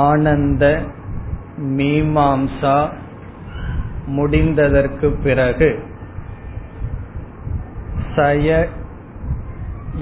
ஆனந்த 0.00 0.64
மீமாம்சா 1.76 2.76
முடிந்ததற்கு 4.08 5.08
பிறகு 5.24 5.70
சய 8.14 8.48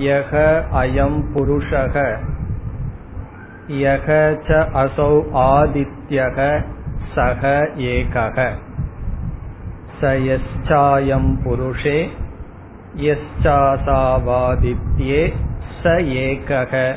யக 0.04 0.32
அயம் 0.80 1.20
புருஷக 1.32 1.94
யக 3.67 4.37
ச 4.47 4.73
அசௌ 4.73 5.23
ஆதித்யக 5.33 6.65
சக 7.15 7.69
ஏகக. 7.75 8.49
ச 10.01 10.03
சயச்சாயம் 10.03 11.43
புருஷே 11.43 12.09
யச்சாசாவாதித்யே 12.97 15.33
ச 15.83 16.01
ஏகக 16.01 16.95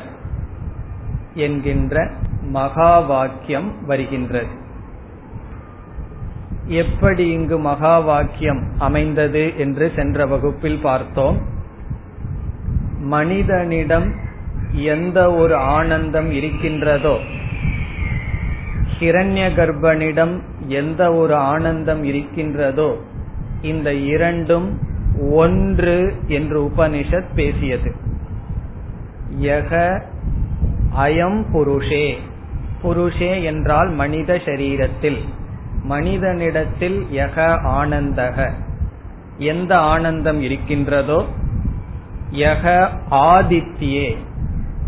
என்கின்ற 1.33 2.11
மகா 2.41 2.99
வாக்கியம் 2.99 3.85
வருகின்றது. 3.85 4.47
எப்படி 6.65 7.29
இங்கு 7.29 7.59
மகா 7.59 7.99
வாக்கியம் 7.99 8.79
அமைந்தது 8.79 9.57
என்று 9.57 9.91
சென்ற 9.95 10.25
வகுப்பில் 10.25 10.81
பார்த்தோம். 10.81 11.41
மனிதனிடம் 12.99 14.25
எந்த 14.71 15.33
ஒரு 15.33 15.55
ஆனந்தம் 15.55 16.31
இருக்கின்றதோ 16.31 17.19
ஹிரண்ய 18.99 19.49
கர்ப்பனிடம் 19.55 20.41
எந்த 20.67 21.13
ஒரு 21.13 21.35
ஆனந்தம் 21.35 22.03
இருக்கின்றதோ 22.03 22.97
இந்த 23.61 23.93
இரண்டும் 23.93 24.79
ஒன்று 25.31 26.15
என்று 26.27 26.63
உபனிஷத் 26.65 27.33
பேசியது. 27.35 27.95
யக 29.41 30.01
அயம் 30.97 31.45
புருஷே. 31.53 32.17
புருஷே 32.83 33.43
என்றால் 33.43 33.89
மனித 33.89 34.41
சரீரத்தில். 34.45 35.17
மனிதனிடத்தில் 35.83 37.05
யக 37.11 37.59
ஆனந்தக. 37.65 38.51
எந்த 39.37 39.77
ஆனந்தம் 39.77 40.41
இருக்கின்றதோ 40.41 41.25
யக 42.31 42.89
ஆதித்யே. 43.11 44.17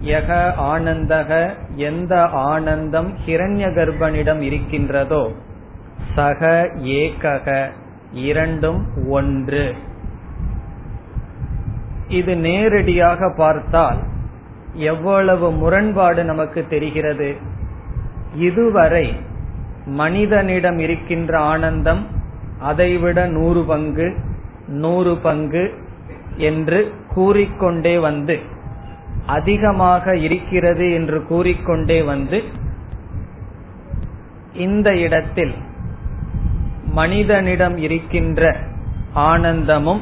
யக 0.04 0.30
ஆனந்தக 0.74 1.50
எந்த 1.76 2.24
ஆனந்தம் 2.24 3.14
ஹிரண்ய 3.26 3.66
கர்ப்பனிடம் 3.78 4.40
இருக்கின்றதோ 4.40 5.32
சக 6.16 6.70
ஏகக 6.74 7.70
இரண்டும் 8.12 9.10
ஒன்று. 9.10 9.74
இது 12.08 12.36
நேரடியாக 12.38 13.34
பார்த்தால் 13.38 13.98
எவ்வளவு 14.74 15.52
முரண்பாடு 15.52 16.24
நமக்கு 16.24 16.66
தெரிகிறது. 16.70 17.36
இதுவரை 18.36 19.16
மனிதனிடம் 19.86 20.80
இருக்கின்ற 20.80 21.40
ஆனந்தம் 21.40 22.08
அதைவிட 22.60 23.26
நூறு 23.26 23.64
பங்கு 23.64 24.16
நூறு 24.68 25.18
பங்கு 25.18 25.74
என்று 26.38 26.94
கூறிக்கொண்டே 27.14 27.98
வந்து 27.98 28.40
அதிகமாக 29.30 30.16
இருக்கிறது 30.26 30.86
என்று 30.94 31.18
கூறிக்கொண்டே 31.26 32.00
வந்து 32.02 32.38
இந்த 34.66 34.90
இடத்தில் 34.98 35.54
மனிதனிடம் 36.92 37.78
இருக்கின்ற 37.78 38.44
ஆனந்தமும் 39.14 40.02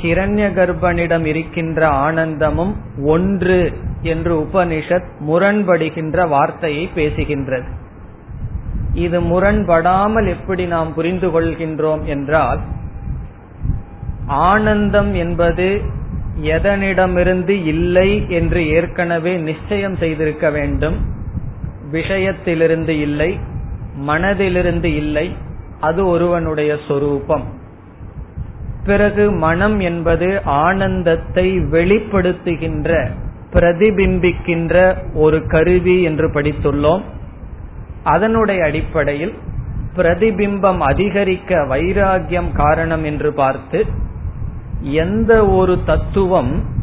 ஹிரண்ய 0.00 0.46
கர்ப்பனிடம் 0.56 1.24
இருக்கின்ற 1.24 1.80
ஆனந்தமும் 2.06 2.72
ஒன்று 3.04 3.60
என்று 4.02 4.32
உபனிஷத் 4.40 5.10
முரண்படுகின்ற 5.28 6.26
வார்த்தையை 6.28 6.84
பேசுகின்றது. 6.94 7.68
இது 9.04 9.18
முரண்படாமல் 9.20 10.28
எப்படி 10.28 10.64
நாம் 10.66 10.90
புரிந்து 10.94 11.28
கொள்கின்றோம் 11.30 12.04
என்றால் 12.14 12.60
ஆனந்தம் 14.46 15.10
என்பது 15.14 15.68
எதனிடமிருந்து 16.42 17.48
இல்லை 17.48 18.24
என்று 18.28 18.68
ஏற்கனவே 18.68 19.36
நிச்சயம் 19.36 19.96
செய்திருக்க 19.96 20.50
வேண்டும். 20.50 20.96
விஷயத்திலிருந்து 21.92 22.88
இல்லை 22.88 23.38
மனதிலிருந்து 24.06 24.84
இல்லை 24.84 25.36
அது 25.80 26.06
ஒருவனுடைய 26.06 26.76
சொரூபம். 26.88 27.44
பிறகு 28.84 29.32
மனம் 29.32 29.80
என்பது 29.80 30.42
ஆனந்தத்தை 30.44 31.58
வெளிப்படுத்துகின்ற 31.58 33.10
பிரதிபிம்பிக்கின்ற 33.52 34.96
ஒரு 35.14 35.46
கருவி 35.46 36.02
என்று 36.02 36.28
படித்துள்ளோம். 36.28 37.02
அதனுடைய 38.02 38.64
அடிப்படையில் 38.64 39.34
பிரதிபிம்பம் 39.96 40.78
அதிகரிக்க 40.78 41.54
வைராகியம் 41.54 42.52
காரணம் 42.52 43.04
என்று 43.04 43.32
பார்த்து 43.32 43.86
எந்த 44.80 45.46
ஒரு 45.46 45.78
தத்துவம் 45.84 46.74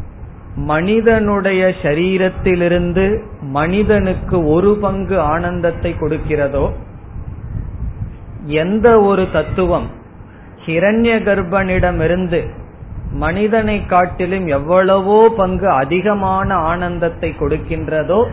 மனிதனுடைய 0.56 1.74
சரீரத்திலிருந்து 1.82 3.22
மனிதனுக்கு 3.40 4.46
ஒரு 4.46 4.76
பங்கு 4.76 5.20
ஆனந்தத்தை 5.20 5.94
கொடுக்கிறதோ 6.00 6.70
எந்த 8.46 9.00
ஒரு 9.00 9.26
தத்துவம் 9.32 9.86
ஹிரண்ய 10.66 11.12
கர்ப்பனிடமிருந்து 11.20 12.48
மனிதனை 13.12 13.86
காட்டிலும் 13.86 14.46
எவ்வளவோ 14.46 15.28
பங்கு 15.36 15.68
அதிகமான 15.68 16.54
ஆனந்தத்தை 16.54 17.34
கொடுக்கின்றதோ 17.38 18.28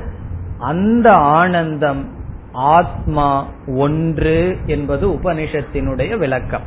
அந்த 0.58 1.12
ஆனந்தம் 1.14 2.10
ஆத்மா 2.52 3.48
ஒன்று 3.66 4.58
என்பது 4.66 5.10
உபனிஷத்தினுடைய 5.10 6.18
விளக்கம். 6.18 6.62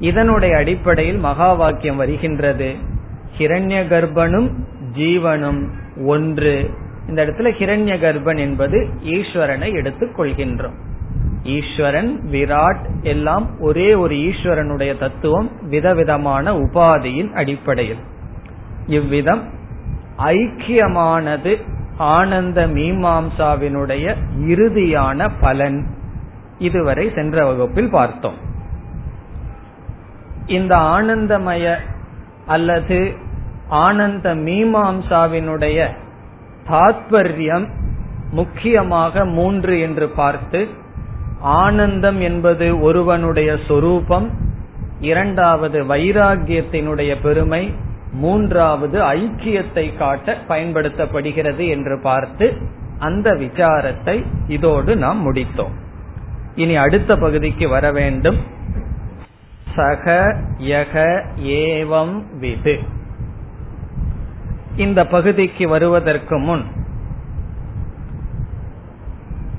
இதனுடைய 0.00 0.56
அடிப்படையில் 0.56 1.16
மகா 1.16 1.52
வாக்கியம் 1.52 1.96
வருகின்றது. 1.96 2.74
ஹிரண்ய 3.38 3.88
கர்ப்பனும் 3.88 4.50
ஜீவனும் 4.96 5.68
ஒன்று. 6.04 6.70
இந்த 7.08 7.26
இடத்துல 7.26 7.50
ஹிரண்ய 7.58 7.98
கர்ப்பன் 7.98 8.38
என்பது 8.38 8.88
ஈஸ்வரனை 9.04 9.72
எடுத்துக் 9.72 10.20
கொள்கின்றோம். 10.20 10.74
ஈஸ்வரன் 11.42 12.20
விராட் 12.32 13.02
எல்லாம் 13.02 13.60
ஒரே 13.60 13.94
ஒரு 13.94 14.14
ஈஸ்வரனுடைய 14.14 14.98
தத்துவம் 14.98 15.50
விதவிதமான 15.62 16.58
உபாதியின் 16.58 17.32
அடிப்படையில். 17.32 17.98
இவ்விதம் 18.86 19.42
ஐக்கியமானது 20.18 21.56
ஆனந்த 21.96 22.66
மீமாம்சாவினுடைய 22.66 24.14
இறுதியான 24.40 25.28
பலன். 25.40 25.86
இதுவரை 26.58 27.10
சென்ற 27.14 27.46
வகுப்பில் 27.46 27.90
பார்த்தோம். 27.90 28.46
இந்த 30.48 30.76
ஆனந்தமய 30.76 31.76
அல்லது 32.46 32.98
ஆனந்த 33.68 34.34
மீமாம்சாவினுடைய 34.34 35.78
தாத்பரியம் 36.68 37.66
முக்கியமாக 38.30 39.24
மூன்று 39.24 39.80
என்று 39.80 40.08
பார்த்து 40.08 40.68
ஆனந்தம் 41.40 42.20
என்பது 42.20 42.80
ஒருவனுடைய 42.80 43.50
சொரூபம் 43.68 44.28
இரண்டாவது 45.00 45.78
வைராகியத்தினுடைய 45.84 47.12
பெருமை 47.22 47.62
மூன்றாவது 48.12 48.98
ஐக்கியத்தை 49.14 49.96
காட்ட 49.96 50.36
பயன்படுத்தப்படுகிறது 50.48 51.64
என்று 51.68 52.00
பார்த்து 52.02 52.46
அந்த 52.98 53.30
விசாரத்தை 53.34 54.16
இதோடு 54.46 54.96
நாம் 54.96 55.20
முடித்தோம். 55.26 55.74
இனி 56.54 56.76
அடுத்த 56.76 57.16
பகுதிக்கு 57.16 57.68
வர 57.68 57.92
வேண்டும். 57.92 58.38
சக 59.74 60.36
யக 60.58 61.24
ஏவம் 61.42 62.38
விது. 62.38 62.78
இந்த 64.76 65.06
பகுதிக்கு 65.06 65.68
வருவதற்கு 65.68 66.38
முன் 66.38 66.64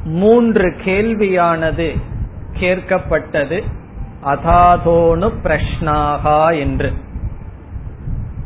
மூன்று 0.04 0.70
கேள்வியானது 0.86 1.98
கேட்கப்பட்டது. 2.54 3.64
அதாதோனு 4.26 5.32
பிரஷ்னாகா 5.44 6.60
என்று. 6.60 6.94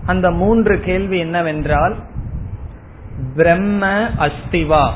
அந்த 0.05 0.31
மூன்று 0.31 0.79
கேள்வி 0.79 1.19
என்னவென்றால் 1.19 1.95
பிரம்ம 3.35 3.87
அஸ்திவா. 4.17 4.89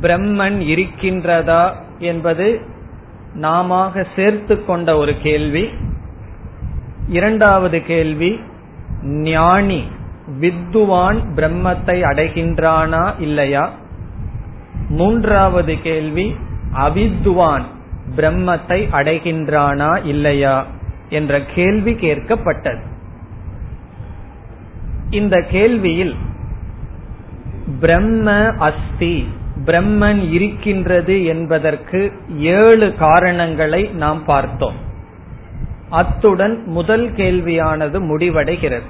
பிரம்மன் 0.00 0.58
இருக்கின்றதா 0.58 1.72
என்பது 1.98 2.60
நாம 3.34 3.92
சேர்த்து 4.16 4.64
கொண்ட 4.64 4.96
ஒரு 4.96 5.20
கேள்வி. 5.22 5.68
இரண்டாவது 7.08 7.82
கேள்வி 7.82 8.40
ஞானி 9.02 9.84
வித்துவான் 10.40 11.16
பிரம்மத்தை 11.34 12.02
அடைகின்றானா 12.02 13.14
இல்லையா? 13.18 13.70
மூன்றாவது 14.88 15.80
கேள்வி 15.80 16.36
அவித்துவான் 16.74 17.62
பிரம்மத்தை 18.16 18.86
அடைகின்றானா 18.92 20.04
இல்லையா? 20.04 20.66
என்ற 21.08 21.42
கேள்வி 21.54 21.92
கேட்கப்பட்டது. 21.92 22.80
இந்த 25.10 25.44
கேள்வியில் 25.52 26.14
பிரம்ம 27.80 28.32
அஸ்தி 28.58 29.28
பிரம்மன் 29.64 30.32
இருக்கின்றது 30.32 31.24
என்பதற்கு 31.24 32.12
ஏழு 32.38 32.94
காரணங்களை 32.94 33.82
நாம் 33.84 34.24
பார்த்தோம். 34.24 34.74
அத்துடன் 35.90 36.62
முதல் 36.66 37.10
கேள்வியானது 37.12 37.98
முடிவடைகிறது. 38.10 38.88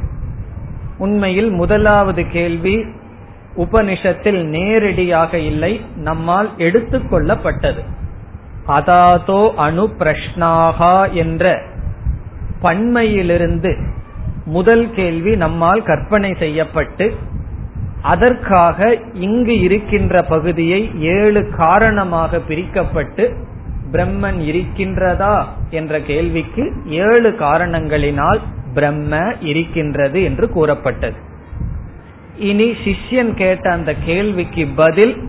உண்மையில் 0.98 1.50
முதலாவது 1.50 2.30
கேள்வி 2.30 2.84
உபனிஷத்தில் 3.56 4.44
நேரடியாக 4.44 5.38
இல்லை 5.38 5.80
நம்மால் 5.96 6.50
எடுத்துக்கொள்ளப்பட்டது 6.58 7.82
அதாதோ 8.68 9.54
அணு 9.54 9.90
பிரஷ்னாகா 9.98 11.12
என்ற 11.12 11.62
பன்மையிலிருந்து 12.60 13.72
முதல் 14.44 14.94
கேள்வி 14.94 15.36
நம்மால் 15.36 15.82
கற்பனை 15.82 16.34
செய்யப்பட்டு 16.38 17.14
அதற்காக 18.02 18.96
இங்கு 19.12 19.60
இருக்கின்ற 19.60 20.22
பகுதியை 20.22 20.90
ஏழு 21.00 21.50
காரணமாக 21.56 22.40
பிரிக்கப்பட்டு 22.48 23.34
பிரம்மன் 23.92 24.38
இருக்கின்றதா 24.50 25.44
என்ற 25.70 26.00
கேள்விக்கு 26.00 26.72
ஏழு 26.86 27.30
காரணங்களினால் 27.30 28.40
பிரம்ம 28.74 29.34
இருக்கின்றது 29.40 30.22
என்று 30.22 30.48
கூறப்பட்டது. 30.48 31.16
இனி 32.36 32.70
சிஷ்யன் 32.84 33.34
கேட்ட 33.34 33.70
அந்த 33.70 33.94
கேள்விக்கு 34.04 34.66
பதில் 34.66 35.28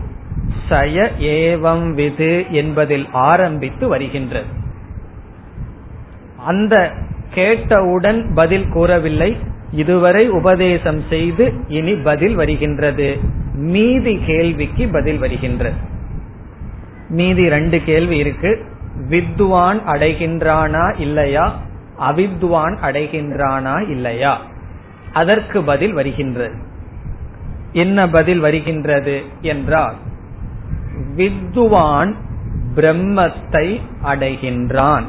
சய 0.68 1.10
ஏவம் 1.18 1.94
விது 1.94 2.44
என்பதில் 2.50 3.06
ஆரம்பித்து 3.12 3.88
வருகின்றது. 3.88 4.46
அந்த 6.36 6.92
கேட்டவுடன் 7.30 8.34
பதில் 8.34 8.68
கூறவில்லை. 8.68 9.36
இதுவரை 9.70 10.28
உபதேசம் 10.28 11.02
செய்து 11.08 11.52
இனி 11.68 11.94
பதில் 11.94 12.34
வருகின்றது. 12.34 13.18
மீதி 13.54 14.18
கேள்விக்கு 14.26 14.88
பதில் 14.88 15.18
வருகின்றது. 15.18 15.76
மீதி 17.08 17.48
ரெண்டு 17.48 17.82
கேள்வி 17.84 18.16
இருக்கு. 18.16 18.64
வித்வான் 19.08 19.80
அடைகின்றானா 19.88 21.00
இல்லையா? 21.00 21.62
அவித்வான் 22.00 22.76
அடைகின்றானா 22.82 23.90
இல்லையா? 23.90 24.40
அதற்கு 25.12 25.62
பதில் 25.62 25.92
வருகின்றது. 25.92 26.54
என்ன 27.72 28.08
பதில் 28.08 28.38
வருகின்றது 28.38 29.22
என்றால் 29.40 29.94
வித்வான் 31.16 32.14
பிரம்மத்தை 32.74 33.80
அடைகின்றான். 34.04 35.04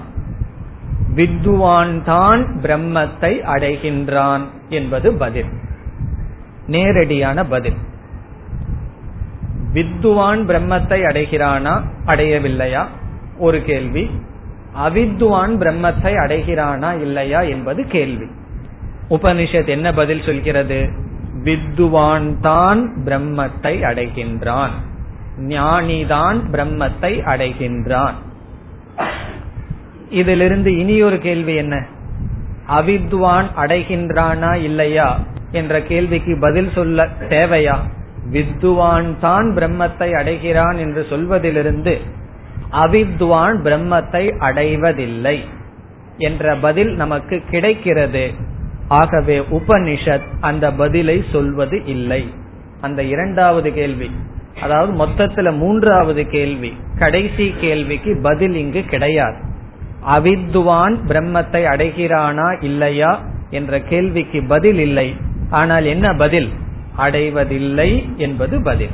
வித்வான் 1.16 2.04
தான் 2.04 2.60
பிரம்மத்தை 2.62 3.44
அடைகின்றான் 3.56 4.42
என்பது 4.70 5.14
பதில். 5.14 5.50
நேரடியான 6.68 7.44
பதில். 7.44 7.75
வித்வான் 9.72 10.48
பிரம்மத்தை 10.48 11.04
அடைகிறானா? 11.04 11.82
அடையவில்லையா? 12.06 12.86
ஒரு 13.38 13.64
கேள்வி. 13.64 14.10
அவித்வான் 14.86 15.58
பிரம்மத்தை 15.58 16.14
அடைகிறானா? 16.14 17.02
இல்லையா? 17.02 17.42
என்பது 17.42 17.84
கேள்வி. 17.84 18.25
உபனிஷத் 19.10 19.68
என்ன 19.68 19.94
பதில் 19.94 20.22
சொல்கிறது? 20.25 20.90
வித்வான் 21.44 22.40
தான் 22.40 22.94
பிரம்மத்தை 23.06 23.50
அடைகின்றான். 23.62 24.70
ஞானிதான் 25.40 26.42
பிரம்மத்தை 26.52 27.22
அடைகின்றான். 27.25 28.14
இதிலிருந்து 30.10 30.78
இனி 30.78 31.02
ஒரு 31.02 31.20
கேள்வி 31.20 31.56
என்ன? 31.56 31.86
அவித்வான் 32.70 33.46
அடைகின்றானா 33.58 34.56
இல்லையா? 34.56 35.20
என்ற 35.52 35.82
கேள்விக்கு 35.82 36.38
பதில் 36.40 36.72
சொல்ல 36.76 37.08
தேவையா? 37.20 37.76
வித்துவான் 38.32 39.20
தான் 39.20 39.56
பிரம்மத்தை 39.56 40.12
அடைகிறான் 40.12 40.78
என்று 40.78 41.06
சொல்வதிலிருந்து 41.10 41.98
அவித்வான் 42.72 43.62
பிரம்மத்தை 43.64 44.38
அடைவதில்லை 44.38 45.40
என்ற 46.18 46.56
பதில் 46.56 46.96
நமக்கு 46.96 47.42
கிடைக்கிறது. 47.50 48.32
ஆகவே 48.88 49.40
உபனிஷத் 49.40 50.26
அந்த 50.40 50.72
பதிலை 50.72 51.24
சொல்வது 51.32 51.86
இல்லை. 51.86 52.34
அந்த 52.82 53.04
இரண்டாவது 53.04 53.74
கேள்வி 53.74 54.12
அதாவது 54.62 55.06
மொத்தத்துல 55.06 55.58
மூன்றாவது 55.58 56.28
கேள்வி 56.28 56.74
கடைசி 56.98 57.54
கேள்விக்கு 57.60 58.20
பதில் 58.24 58.56
இங்கு 58.56 58.82
கிடையாது. 58.82 59.54
அவித்துவான் 60.08 60.96
பிரம்மத்தை 61.08 61.62
அடைகிறானா 61.64 62.64
இல்லையா 62.64 63.24
என்ற 63.50 63.80
கேள்விக்கு 63.80 64.44
பதில் 64.48 64.80
இல்லை. 64.80 65.16
ஆனால் 65.50 65.86
என்ன 65.86 66.14
பதில்? 66.14 66.50
அடைவதில்லை 66.98 68.18
என்பது 68.18 68.62
பதில். 68.62 68.90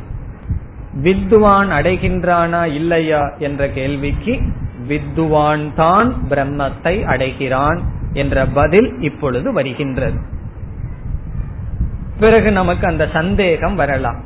வித்துவான் 0.93 1.71
அடைகின்றானா 1.71 2.65
இல்லையா 2.65 3.33
என்ற 3.37 3.69
கேள்விக்கு 3.69 4.39
வித்வான் 4.87 5.73
தான் 5.75 6.15
பிரம்மத்தை 6.29 7.03
அடைகிறான் 7.03 7.81
என்ற 8.13 8.45
பதில் 8.45 9.01
இப்பொழுது 9.01 9.53
வருகின்றது. 9.53 10.17
பிறகு 12.19 12.51
நமக்கு 12.51 12.87
அந்த 12.87 13.09
சந்தேகம் 13.13 13.75
வரலாம். 13.75 14.19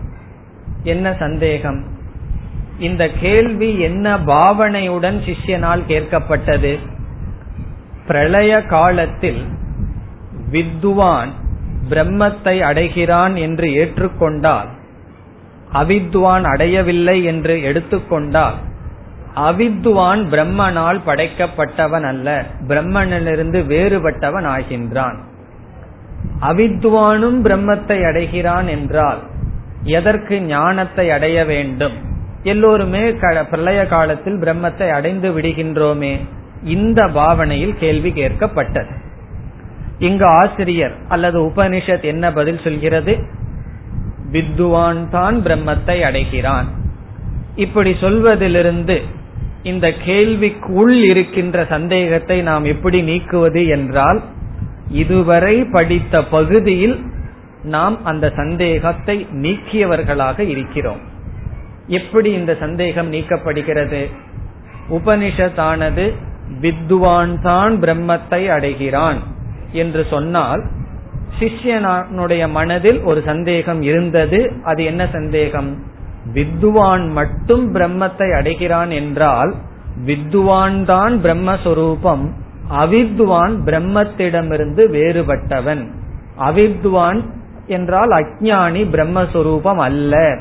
என்ன 0.83 1.15
சந்தேகம்? 1.19 1.83
இந்த 2.79 3.09
கேள்வி 3.09 3.79
என்ன 3.79 4.17
பாவனையுடன் 4.17 5.19
சிஷ்யனால் 5.19 5.81
கேட்கப்பட்டது? 5.87 6.79
பிரளய 8.07 8.63
காலத்தில் 8.63 9.43
வித்வான் 10.49 11.31
பிரம்மத்தை 11.89 12.61
அடைகிறான் 12.61 13.35
என்று 13.35 13.67
ஏற்றுக்கொண்டால் 13.67 14.67
அவித்வான் 15.73 16.43
அடையவில்லை 16.43 17.23
என்று 17.23 17.61
எடுத்துக்கொண்டால் 17.61 18.55
அவித்வான் 19.35 20.21
பிரம்மனால் 20.27 20.99
படைக்கப்பட்டவன் 21.05 22.03
அல்ல 22.03 22.45
பிரம்மனிலிருந்து 22.67 23.59
வேறுபட்டவன் 23.65 24.47
ஆகின்றான். 24.47 25.17
அவித்வானும் 26.41 27.39
பிரம்மத்தை 27.41 28.07
அடைகிறான் 28.07 28.67
என்றால் 28.67 29.21
எதற்கு 29.83 30.41
ஞானத்தை 30.41 31.11
அடைய 31.11 31.45
வேண்டும்? 31.45 32.13
எல்லோருமே 32.45 33.03
பிரளய 33.51 33.85
காலத்தில் 33.85 34.37
பிரம்மத்தை 34.39 34.87
அடைந்து 34.89 35.29
விடுகின்றோமே. 35.37 36.13
இந்த 36.63 36.99
பாவனையில் 37.13 37.75
கேள்வி 37.79 38.11
கேட்கப்பட்டது. 38.11 38.93
இங்கு 39.99 40.25
ஆசிரியர் 40.25 40.95
அல்லது 41.07 41.37
உபனிஷத் 41.41 42.03
என்ன 42.03 42.31
பதில் 42.31 42.63
சொல்கிறது? 42.63 43.13
வித்வான் 44.31 45.01
தான் 45.09 45.37
பிரம்மத்தை 45.45 45.97
அடைகிறான். 46.01 46.69
இப்படி 47.55 47.91
சொல்வதிலிருந்து 48.01 48.97
இந்த 49.63 49.87
கேள்விக்குள் 50.05 50.95
இருக்கின்ற 51.09 51.65
சந்தேகத்தை 51.65 52.37
நாம் 52.41 52.65
எப்படி 52.65 53.01
நீக்குவது 53.01 53.63
என்றால் 53.67 54.21
இதுவரை 55.03 55.55
படித்த 55.77 56.23
பகுதியில் 56.23 56.97
நாம் 57.75 57.97
அந்த 58.05 58.25
சந்தேகத்தை 58.35 59.17
நீக்கியவர்களாக 59.43 60.39
இருக்கிறோம். 60.55 61.03
எப்படி 61.87 62.31
இந்த 62.31 62.57
சந்தேகம் 62.59 63.11
நீக்கப்படுகிறது? 63.11 64.11
உபனிஷத்தானது 64.89 66.13
வித்வான் 66.61 67.41
தான் 67.41 67.79
பிரம்மத்தை 67.79 68.47
அடைகிறான் 68.47 69.19
என்று 69.71 70.05
சொன்னால் 70.09 70.63
சிஷ்யனுடைய 71.39 72.49
மனதில் 72.49 73.01
ஒரு 73.01 73.21
சந்தேகம் 73.25 73.81
இருந்தது. 73.81 74.51
அது 74.63 74.83
என்ன 74.83 75.07
சந்தேகம்? 75.11 75.83
வித்வான் 76.33 77.11
மட்டும் 77.11 77.75
பிரம்மத்தை 77.75 78.35
அடைகிறான் 78.35 78.91
என்றால் 78.91 79.55
வித்வான் 80.05 80.85
தான் 80.85 81.21
பிரம்மஸ்வரூபம் 81.23 82.29
அவித்வான் 82.71 83.55
பிரம்மத்திடமிருந்து 83.65 84.83
வேறுபட்டவன். 84.89 85.87
அவித்வான் 86.39 87.21
என்றால் 87.67 88.09
அஜானி 88.09 88.83
பிரம்மஸ்வரூபம் 88.91 89.77
அல்ல. 89.77 90.37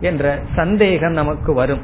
என்ற 0.00 0.38
சந்தேகம் 0.54 1.12
நமக்கு 1.12 1.52
வரும். 1.52 1.80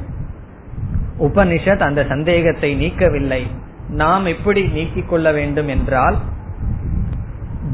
உபனிஷத் 1.19 1.83
அந்த 1.83 2.05
சந்தேகத்தை 2.09 2.75
நீக்கவில்லை. 2.75 3.47
நாம் 3.89 4.25
எப்படி 4.25 4.63
நீக்கிக் 4.63 5.09
கொள்ள 5.09 5.31
வேண்டும் 5.31 5.67
என்றால் 5.67 6.17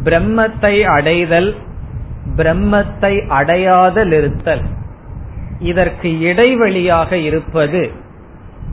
பிரம்மத்தை 0.03 0.83
அடைதல் 0.83 1.55
பிரம்மத்தை 2.35 3.13
அடையாதல் 3.29 4.13
இருத்தல். 4.17 4.61
இதற்கு 5.59 6.09
இடைவெளியாக 6.09 7.11
இருப்பது 7.11 7.91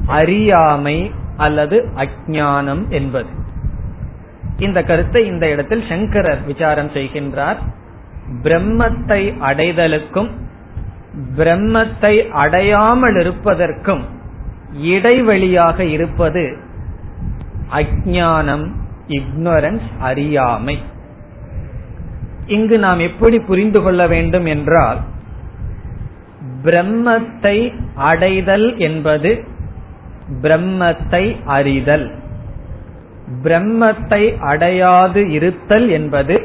அறியாமை 0.07 1.11
அல்லது 1.37 1.89
அஜானம் 1.97 2.89
என்பது. 2.89 3.29
இந்த 4.59 4.83
கருத்தை 4.83 5.27
இந்த 5.27 5.49
இடத்தில் 5.49 5.85
சங்கரர் 5.89 6.45
விசாரம் 6.45 6.91
செய்கின்றார். 6.91 7.57
பிரம்மத்தை 8.43 9.35
அடைதலுக்கும் 9.41 10.31
பிரம்மத்தை 11.37 12.29
அடையாமல் 12.31 13.17
இருப்பதற்கும் 13.21 14.05
இடைவெளியாக 14.83 15.81
இருப்பது 15.81 16.57
அஜானம் 17.73 18.67
இக்னோரன்ஸ் 19.09 19.89
அறியாமை. 20.01 20.79
இங்கு 22.47 22.79
நாம் 22.79 22.99
எப்படி 22.99 23.39
புரிந்து 23.39 23.83
கொள்ள 23.83 24.07
வேண்டும் 24.07 24.47
என்றால் 24.47 25.01
பிரம்மத்தை 26.65 27.73
அடைதல் 27.95 28.79
என்பது 28.79 29.45
பிரம்மத்தை 30.43 31.37
அறிதல். 31.45 32.11
பிரம்மத்தை 33.43 34.23
அடையாது 34.41 35.31
இருத்தல் 35.31 35.89
என்பது 35.89 36.37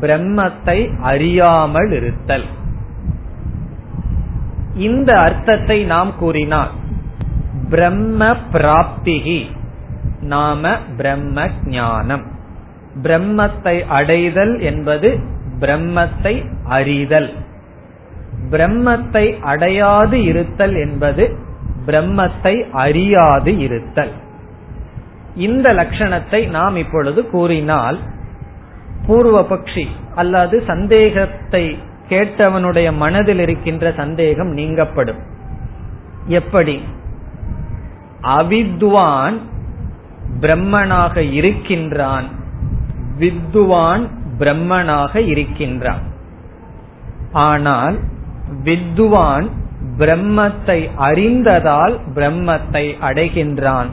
பிரம்மத்தை 0.00 0.78
அறியாமல் 1.00 1.90
இருத்தல். 1.90 2.60
இந்த 4.74 5.16
அர்த்தத்தை 5.16 5.84
நாம் 5.84 6.16
கூறினால் 6.16 6.70
பிரம்ம 7.70 8.36
பிராப்திகி 8.52 9.46
நாம 10.20 10.76
பிரம்ம 10.96 11.48
ஞானம். 11.64 12.24
பிரம்மத்தை 13.02 13.86
அடைதல் 13.88 14.60
என்பது 14.60 15.18
பிரம்மத்தை 15.60 16.48
அறிதல். 16.64 17.32
பிரம்மத்தை 18.50 19.40
அடையாது 19.40 20.24
இருத்தல் 20.24 20.74
என்பது 20.74 21.36
பிரம்மத்தை 21.86 22.70
அறியாது 22.70 23.58
இருத்தல். 23.58 24.10
இந்த 25.34 25.72
லட்சணத்தை 25.72 26.48
நாம் 26.48 26.76
இப்பொழுது 26.76 27.30
கூறினால் 27.30 27.98
பூர்வபக்ஷி 29.06 29.86
அல்லது 30.14 30.62
சந்தேகத்தை 30.66 31.78
கேட்டவனுடைய 32.12 32.92
மனதில் 32.92 33.38
இருக்கின்ற 33.38 33.92
சந்தேகம் 33.96 34.50
நீங்கப்படும். 34.52 35.18
எப்படி? 36.26 36.82
அவித்வான் 38.22 39.40
பிரம்மனாக 40.40 41.32
இருக்கின்றான். 41.32 42.24
வித்துவான் 43.18 44.08
பிரம்மனாக 44.38 45.16
இருக்கின்றான். 45.16 46.02
ஆனால் 47.32 47.98
வித்துவான் 48.64 49.48
பிரம்மத்தை 49.98 50.94
அறிந்ததால் 50.96 52.00
பிரம்மத்தை 52.14 52.94
அடைகின்றான். 53.00 53.86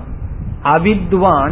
அவித்வான் 0.63 1.51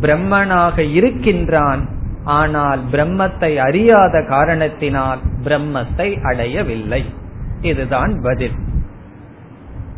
பிரம்மனாக 0.00 0.78
இருக்கின்றான். 0.92 1.88
ஆனால் 2.28 2.80
பிரம்மத்தை 2.92 3.56
அறியாத 3.56 4.24
காரணத்தினால் 4.28 5.18
பிரம்மத்தை 5.44 6.22
அடையவில்லை. 6.22 7.04
இதுதான் 7.60 8.20
பதில். 8.22 8.56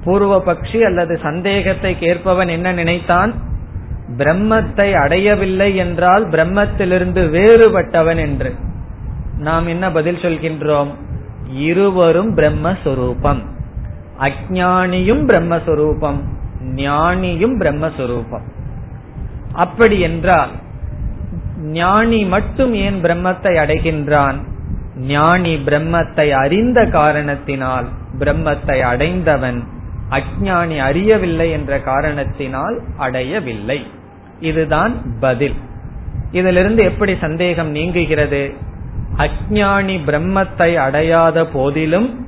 பூர்வ 0.05 0.43
பக்ஷி 0.47 0.81
அல்லது 0.85 1.19
சந்தேகத்தை 1.23 1.99
கேட்பவன் 1.99 2.49
என்ன 2.49 2.73
நினைத்தான்? 2.73 3.33
பிரம்மத்தை 4.17 4.89
அடையவில்லை 4.95 5.77
என்றால் 5.77 6.29
பிரம்மத்திலிருந்து 6.29 7.23
வேறுபட்டவன் 7.31 8.17
என்று. 8.17 8.55
நாம் 9.39 9.67
என்ன 9.67 9.91
பதில் 9.91 10.17
சொல்கின்றோம்? 10.17 10.89
இருவரும் 11.53 12.37
பிரம்மஸ்வரூபம். 12.37 13.43
அஜானியும் 14.21 15.23
பிரம்மஸ்வரூபம். 15.27 16.21
ஞானியும் 16.75 17.55
பிரம்மஸ்வரூபம். 17.59 18.47
அப்படி 19.53 20.01
என்றால் 20.01 20.51
ஞானி 21.61 22.25
மட்டும் 22.25 22.75
ஏன் 22.75 23.03
பிரம்மத்தை 23.03 23.57
அடைகின்றான்? 23.57 24.35
ஞானி 24.97 25.57
பிரம்மத்தை 25.57 26.31
அறிந்த 26.31 26.87
காரணத்தினால் 26.87 27.89
பிரம்மத்தை 28.19 28.81
அடைந்தவன் 28.81 29.65
அஜானி 30.11 30.79
அறியவில்லை 30.81 31.51
என்ற 31.51 31.81
காரணத்தினால் 31.81 32.81
அடையவில்லை. 32.97 33.87
இதுதான் 34.41 35.19
பதில். 35.21 35.55
இதிலிருந்து 36.33 36.85
எப்படி 36.85 37.17
சந்தேகம் 37.21 37.71
நீங்குகிறது? 37.71 38.55
அஜானி 39.17 39.99
பிரம்மத்தை 40.07 40.77
அடையாத 40.77 41.47
போதிலும் 41.47 42.27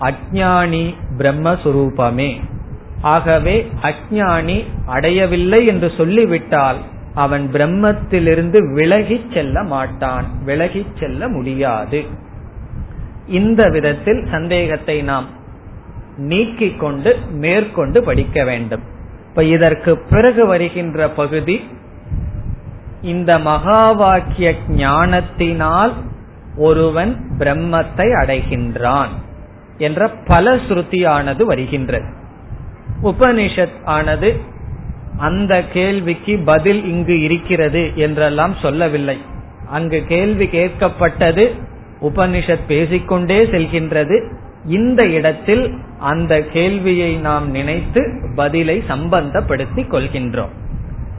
அஜானி 0.00 0.94
பிரம்மஸ்வரூபமே. 1.18 2.40
ஆகவே 3.00 3.68
அஜானி 3.82 4.64
அடையவில்லை 4.86 5.66
என்று 5.66 5.92
சொல்லிவிட்டால் 5.96 6.76
அவன் 7.14 7.50
பிரம்மத்திலிருந்து 7.52 8.74
விலகிச் 8.74 9.32
செல்ல 9.34 9.62
மாட்டான் 9.62 10.24
விலகிச் 10.44 10.96
செல்ல 11.00 11.28
முடியாது. 11.28 12.04
இந்த 13.26 13.68
விதத்தில் 13.68 14.26
சந்தேகத்தை 14.30 15.02
நாம் 15.02 15.26
நீக்கிக் 16.16 16.80
கொண்டு 16.80 17.16
மேற்கொண்டு 17.30 18.04
படிக்க 18.04 18.44
வேண்டும். 18.44 18.82
இப்ப 19.28 19.44
இதற்கு 19.44 19.98
பிறகு 19.98 20.46
வருகின்ற 20.46 21.08
பகுதி 21.08 21.64
இந்த 23.02 23.38
மகா 23.38 23.92
வாக்கிய 23.92 24.54
ஞானத்தினால் 24.68 25.92
ஒருவன் 26.56 27.30
பிரம்மத்தை 27.38 28.08
அடைகின்றான் 28.22 29.08
என்ற 29.78 30.08
பல 30.08 30.54
ஸ்ருதியானது 30.54 31.42
வருகின்றது. 31.42 32.08
உபனிஷத் 33.02 33.84
ஆனது 33.84 34.40
அந்த 35.18 35.62
கேள்விக்கு 35.62 36.38
பதில் 36.38 36.88
இங்கு 36.88 37.20
இருக்கிறது 37.20 37.96
என்றெல்லாம் 37.96 38.54
சொல்லவில்லை. 38.60 39.18
அங்கு 39.70 40.04
கேள்வி 40.06 40.46
கேட்கப்பட்டது 40.46 41.52
உபனிஷத் 42.02 42.66
பேசிக்கொண்டே 42.66 43.44
செல்கின்றது. 43.44 44.32
இந்த 44.66 45.06
இடத்தில் 45.06 45.74
அந்த 45.98 46.42
கேள்வியை 46.42 47.16
நாம் 47.16 47.50
நினைத்து 47.50 48.02
பதிலை 48.34 48.82
சம்பந்தப்படுத்திக் 48.88 49.90
கொள்கின்றோம். 49.90 50.50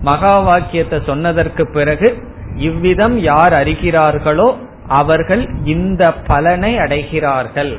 மகா 0.01 0.39
வாக்கியத்தை 0.39 0.99
சொன்னதற்கு 1.05 1.67
பிறகு 1.71 2.17
இவ்விதம் 2.55 3.19
யார் 3.19 3.53
அறிகிறார்களோ 3.53 4.55
அவர்கள் 4.87 5.49
இந்த 5.63 6.13
பலனை 6.13 6.77
அடைகிறார்கள். 6.77 7.77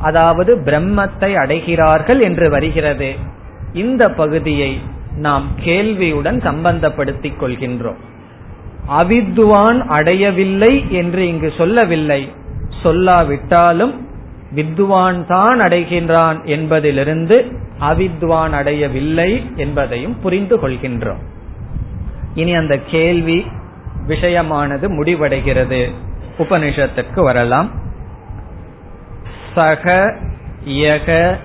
அதாவது 0.00 0.56
பிரம்மத்தை 0.56 1.30
அடைகிறார்கள் 1.34 2.20
என்று 2.20 2.50
வருகிறது. 2.50 3.14
இந்த 3.72 4.10
பகுதியை 4.10 4.80
நாம் 5.16 5.48
கேள்வியுடன் 5.64 6.38
சம்பந்தப்படுத்திக் 6.38 7.38
கொள்கின்றோம். 7.40 7.96
அவித்வான் 8.88 9.86
அடையவில்லை 9.86 10.92
என்று 10.92 11.26
இங்கு 11.26 11.52
சொல்லவில்லை. 11.56 12.32
சொல்லாவிட்டாலும் 12.82 13.94
வித்வான் 14.54 15.26
தான் 15.26 15.60
அடைகின்றான் 15.60 16.44
என்பதிலிருந்து 16.44 17.58
அவித்வான் 17.80 18.50
அடையவில்லை 18.50 19.46
என்பதையும் 19.56 20.20
புரிந்து 20.20 20.56
கொள்கின்றோம். 20.56 21.22
இனி 22.34 22.54
அந்த 22.54 22.78
கேள்வி 22.78 23.46
விஷயமானது 24.08 24.88
முடிவடைகிறது. 24.88 25.90
உபனிஷத்துக்கு 26.38 27.22
வரலாம். 27.22 27.70
சக 29.54 30.16
யக 30.68 31.36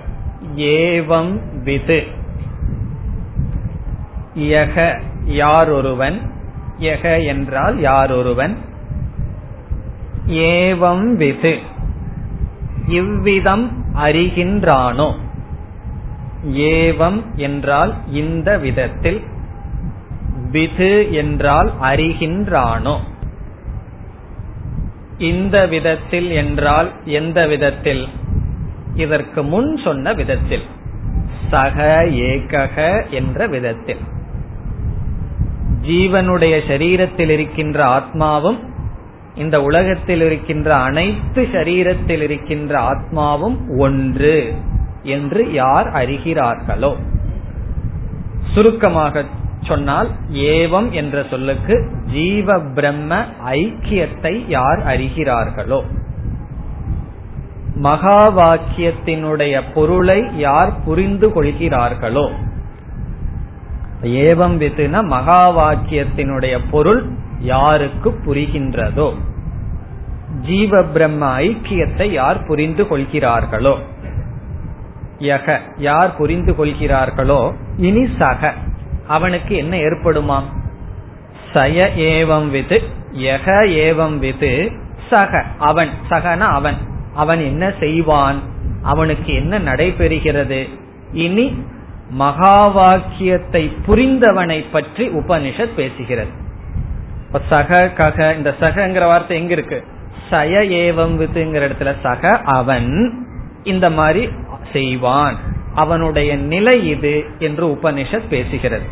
ஏவம் 0.55 1.39
விது. 1.63 2.17
யக 4.39 5.01
யாரொருவன்? 5.25 6.29
யக 6.79 7.25
என்றால் 7.25 7.77
யாரொருவன்? 7.77 8.55
ஏவம் 10.27 11.13
விது 11.13 11.59
இவ்விதம் 12.87 13.85
அறிகின்றானோ? 13.93 15.15
ஏவம் 16.45 17.35
என்றால் 17.35 17.95
இந்த 18.11 18.57
விதத்தில். 18.57 19.23
விது 20.51 21.13
என்றால் 21.13 21.71
அறிகின்றானோ? 21.81 22.97
இந்த 25.17 25.67
விதத்தில் 25.67 26.29
என்றால் 26.31 26.91
எந்த 27.05 27.47
விதத்தில்? 27.47 28.07
இதற்கு 28.95 29.43
முன் 29.43 29.77
சொன்ன 29.77 30.13
விதத்தில். 30.13 30.63
சக 31.51 32.05
ஏகக 32.05 33.09
என்ற 33.09 33.47
விதத்தில். 33.47 33.99
ஜீவனுடைய 35.81 36.55
சரீரத்தில் 36.67 37.29
இருக்கின்ற 37.29 37.99
ஆத்மாவும் 37.99 38.59
இந்த 39.35 39.61
உலகத்தில் 39.61 40.21
இருக்கின்ற 40.21 40.75
அனைத்து 40.75 41.47
சரீரத்தில் 41.51 42.21
இருக்கின்ற 42.21 42.79
ஆத்மாவும் 42.79 43.57
ஒன்று 43.77 44.53
என்று 45.03 45.53
யார் 45.53 45.87
அறிகிறார்களோ. 45.87 46.95
சுருக்கமாக 48.53 49.25
சொன்னால் 49.61 50.09
ஏவம் 50.33 50.89
என்ற 50.89 51.25
சொல்லுக்கு 51.29 51.91
ஜீவ 52.11 52.59
பிரம்ம 52.59 53.25
ஐக்கியத்தை 53.49 54.43
யார் 54.47 54.79
அறிகிறார்களோ. 54.85 55.81
மகா 57.75 58.19
வாக்கியத்தினுடைய 58.37 59.61
பொருளை 59.73 60.37
யார் 60.37 60.83
புரிந்து 60.83 61.31
கொள்கிறார்களோ. 61.31 62.31
ஏவம் 64.03 64.57
வித்துனா 64.57 65.03
மகா 65.03 65.57
வாக்கியத்தினுடைய 65.57 66.59
பொருள் 66.71 67.05
யாருக்கு 67.39 68.11
புரிகின்றதோ? 68.25 69.13
ஜீவ 70.41 70.83
பிரம்ம 70.83 71.39
ஐக்கியத்தை 71.39 72.03
யார் 72.03 72.45
புரிந்து 72.45 72.87
கொள்கிறார்களோ? 72.87 73.77
யக 75.19 75.59
யார் 75.77 76.15
புரிந்து 76.15 76.55
கொள்கிறார்களோ? 76.55 77.53
இனி 77.77 78.09
சக. 78.17 78.53
அவனுக்கு 79.07 79.55
என்ன 79.55 79.75
ஏற்படுமாம் 79.77 80.43
சய 81.53 81.89
ஏவம் 81.95 82.49
விது 82.49 82.81
யக 83.13 83.63
ஏவம் 83.67 84.17
விது 84.17 84.71
சக. 85.09 85.43
அவன் 85.57 85.89
சகன 86.09 86.37
அவன். 86.37 86.75
அவன் 87.13 87.39
என்ன 87.39 87.73
செய்வான்? 87.79 88.39
அவனுக்கு 88.81 89.33
என்ன 89.33 89.59
நடைபெறுகிறது? 89.59 90.69
இனி 91.11 91.63
மகா 92.09 92.67
வாக்கியத்தை 92.67 93.71
புரிந்தவனை 93.87 94.65
பற்றி 94.71 95.07
உபனிஷத் 95.07 95.77
பேசுகிறது. 95.77 96.33
சக 97.49 97.91
கக 97.97 98.37
இந்த 98.37 98.55
சகங்கிற 98.59 99.05
வார்த்தை 99.05 99.37
எங்க 99.37 99.51
இருக்கு 99.51 99.83
சய 100.29 100.59
ஏவம் 100.59 101.15
வித்துங்கிற 101.19 101.69
இடத்துல 101.69 101.95
சக 102.01 102.37
அவன் 102.37 103.25
இந்த 103.63 103.89
மாதிரி 103.89 104.29
செய்வான். 104.71 105.35
அவனுடைய 105.75 106.35
நிலை 106.35 106.87
இது 106.87 107.25
என்று 107.39 107.67
உபனிஷத் 107.67 108.29
பேசுகிறது. 108.29 108.87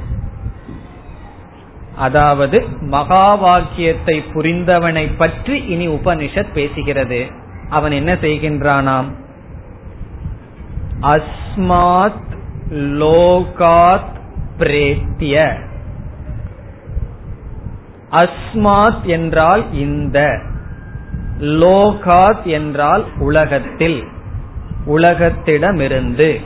அதாவது 1.96 2.66
மகா 2.82 3.36
வாக்கியத்தை 3.36 4.24
புரிந்தவனை 4.34 5.12
பற்றி 5.18 5.66
இனி 5.66 5.88
உபனிஷத் 5.88 6.56
பேசுகிறது. 6.56 7.32
அவன் 7.70 7.92
என்ன 7.92 8.14
செய்கின்றானாம்? 8.14 9.12
அஸ்மாத் 11.02 12.37
லோகாத் 12.72 14.16
பிரேத்திய. 14.58 15.66
அஸ்மாத் 18.12 19.04
என்றால் 19.04 19.74
இந்த. 19.74 20.42
லோகாத் 21.40 22.44
என்றால் 22.44 23.06
உலகத்தில். 23.20 24.04
உலகத்திடமிருந்து 24.88 26.42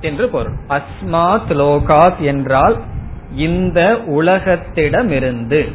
என்று 0.00 0.28
பொருள். 0.28 0.52
அஸ்மாத் 0.68 1.48
லோகாத் 1.48 2.18
என்றால் 2.18 2.80
இந்த 3.34 3.98
உலகத்திடமிருந்து. 4.06 5.74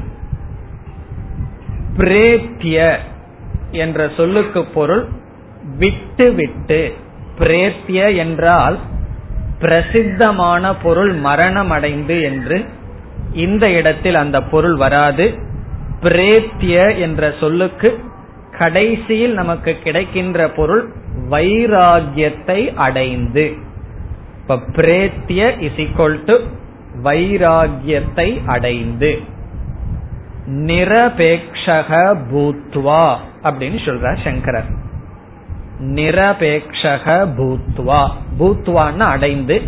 பிரேத்திய 1.98 2.98
என்ற 3.72 4.10
சொல்லுக்கு 4.18 4.66
பொருள் 4.66 5.08
விட்டு 5.78 6.32
விட்டு 6.32 6.94
பிரேத்திய 7.38 8.18
என்றால் 8.18 8.80
பிரசித்தமான 9.64 10.74
பொருள் 10.76 11.12
மரணம் 11.28 11.70
அடைந்து 11.70 12.16
என்று 12.22 12.58
இந்த 13.34 13.66
இடத்தில் 13.70 14.16
அந்த 14.16 14.38
பொருள் 14.44 14.76
வராது. 14.76 15.26
பிரேத்திய 16.02 16.76
என்ற 17.00 17.32
சொல்லுக்கு 17.40 17.90
கடைசியில் 18.58 19.34
நமக்கு 19.34 19.72
கிடைக்கின்ற 19.84 20.48
பொருள் 20.50 20.84
வைராகியத்தை 21.30 22.60
அடைந்து. 22.78 23.46
இப்ப 24.42 24.58
பிரேத்திய 24.76 25.42
இஸ் 25.60 25.80
ஈக்வல் 25.86 26.18
டு 26.26 26.36
வைராகியத்தை 27.04 28.30
அடைந்து. 28.46 29.12
நிரபேக்ஷக 30.70 31.92
பூத்வா 32.32 33.06
அப்படின்னு 33.44 33.80
சொல்றார் 33.86 34.24
சங்கரர். 34.24 34.72
நிரபேக்ஷக 35.84 37.28
பூத்வா. 37.38 38.10
பூத்வான்னு 38.40 39.00
அடைந்து 39.00 39.62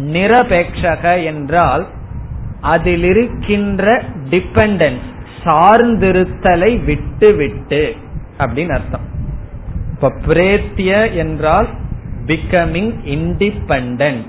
நிரபேக்ஷக 0.00 1.24
என்றால் 1.24 1.86
அதில் 2.60 3.02
இருக்கின்ற 3.02 4.02
டிபெண்டன்ஸ் 4.30 5.14
சார்ந்திருத்தலை 5.44 6.84
விட்டு 6.84 7.34
விட்டு 7.34 7.96
அப்படின்னு 8.38 8.72
அர்த்தம். 8.72 9.04
இப்ப 9.94 10.12
பிரேத்திய 10.26 11.14
என்றால் 11.14 11.68
பிகமிங் 12.26 12.94
இண்டிபெண்ட் 13.04 14.22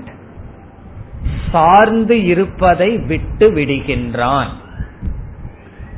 சார்ந்து 1.50 2.24
இருப்பதை 2.24 2.98
விட்டு 2.98 3.50
விடுகின்றான். 3.50 4.48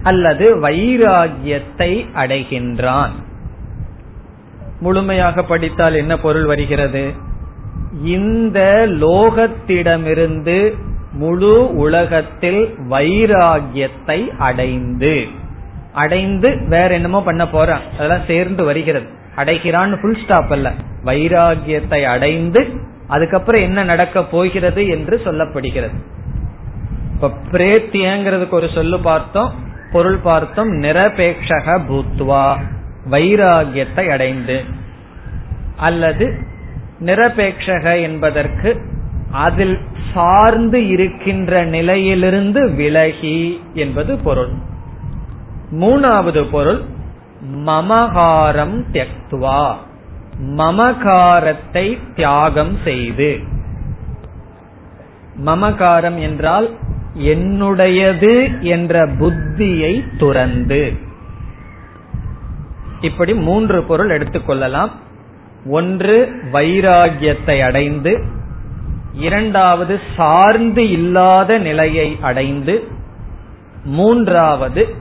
அல்லது 0.03 0.57
வைராகியத்தை 0.57 2.07
அடைகின்றான். 2.15 3.11
முழுமையாக 4.81 5.43
படித்தால் 5.43 5.95
என்ன 5.95 6.19
பொருள் 6.19 6.45
வருகிறது? 6.45 7.13
இந்த 8.05 8.85
லோகத்திடமிருந்து 8.87 10.75
முழு 11.13 11.75
உலகத்தில் 11.75 12.75
வைராகியத்தை 12.91 14.29
அடைந்து 14.29 15.27
அடைந்து 15.93 16.67
வேற 16.69 16.95
என்னமோ 16.95 17.23
பண்ண 17.23 17.49
போறான். 17.49 17.81
அதெல்லாம் 17.95 18.27
சேர்ந்து 18.27 18.65
வருகிறது. 18.65 19.07
அடைகிறான்னு 19.37 20.01
புல் 20.01 20.19
ஸ்டாப் 20.25 20.53
அல்ல. 20.53 20.73
வைராகியத்தை 21.05 22.03
அடைந்து 22.03 22.67
அதுக்கப்புறம் 23.09 23.61
என்ன 23.61 23.85
நடக்க 23.85 24.25
போகிறது 24.25 24.87
என்று 24.87 25.21
சொல்லப்படுகிறது. 25.25 25.99
இப்ப 27.15 27.33
பிரேத்தியங்கிறதுக்கு 27.53 28.51
ஒரு 28.51 28.69
சொல்லு 28.75 29.01
பார்த்தோம் 29.01 29.53
பொருள் 29.93 30.17
பார்த்தோம் 30.17 30.73
நிரபேட்சக 30.83 31.81
பூத்வா. 31.89 32.57
வைராகியத்தை 33.11 34.11
அடைந்து 34.11 34.65
அல்லது 35.77 36.39
நிரபேட்சக 37.01 38.03
என்பதற்கு 38.03 38.81
அதில் 39.33 39.79
சார்ந்து 40.15 40.89
இருக்கின்ற 40.89 41.65
நிலையிலிருந்து 41.65 42.71
விலகி 42.71 43.63
என்பது 43.75 44.17
பொருள். 44.17 44.53
மூணாவது 45.81 46.51
பொருள் 46.51 46.83
மமகாரம் 47.67 48.85
தியக்துவா. 48.93 49.75
மமகாரத்தை 50.57 51.99
தியாகம் 52.15 52.79
செய்து. 52.85 53.39
மமகாரம் 55.47 56.19
என்றால் 56.19 56.71
என்னுடையது 57.19 58.61
என்ற 58.61 59.07
புத்தியை 59.07 60.17
துறந்து. 60.19 61.09
இப்படி 63.01 63.35
மூன்று 63.35 63.83
பொருள் 63.83 64.19
எடுத்துக்கொள்ளலாம் 64.19 64.91
ஒன்று 65.67 66.33
வைராகியத்தை 66.53 67.63
அடைந்து. 67.63 68.25
இரண்டாவது 69.13 70.01
சார்ந்து 70.17 70.91
இல்லாத 70.91 71.59
நிலையை 71.59 72.19
அடைந்து. 72.21 72.89
மூன்றாவது 73.85 74.95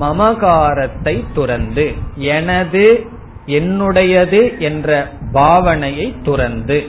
மமகாரத்தை 0.00 1.24
துறந்து. 1.34 1.92
எனது 2.14 3.06
என்னுடையது 3.46 4.58
என்ற 4.58 5.10
பாவனையை 5.32 6.22
துறந்து. 6.22 6.86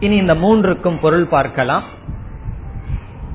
இனி 0.00 0.16
இந்த 0.16 0.34
மூன்றுக்கும் 0.34 1.00
பொருள் 1.00 1.24
பார்க்கலாம். 1.24 1.82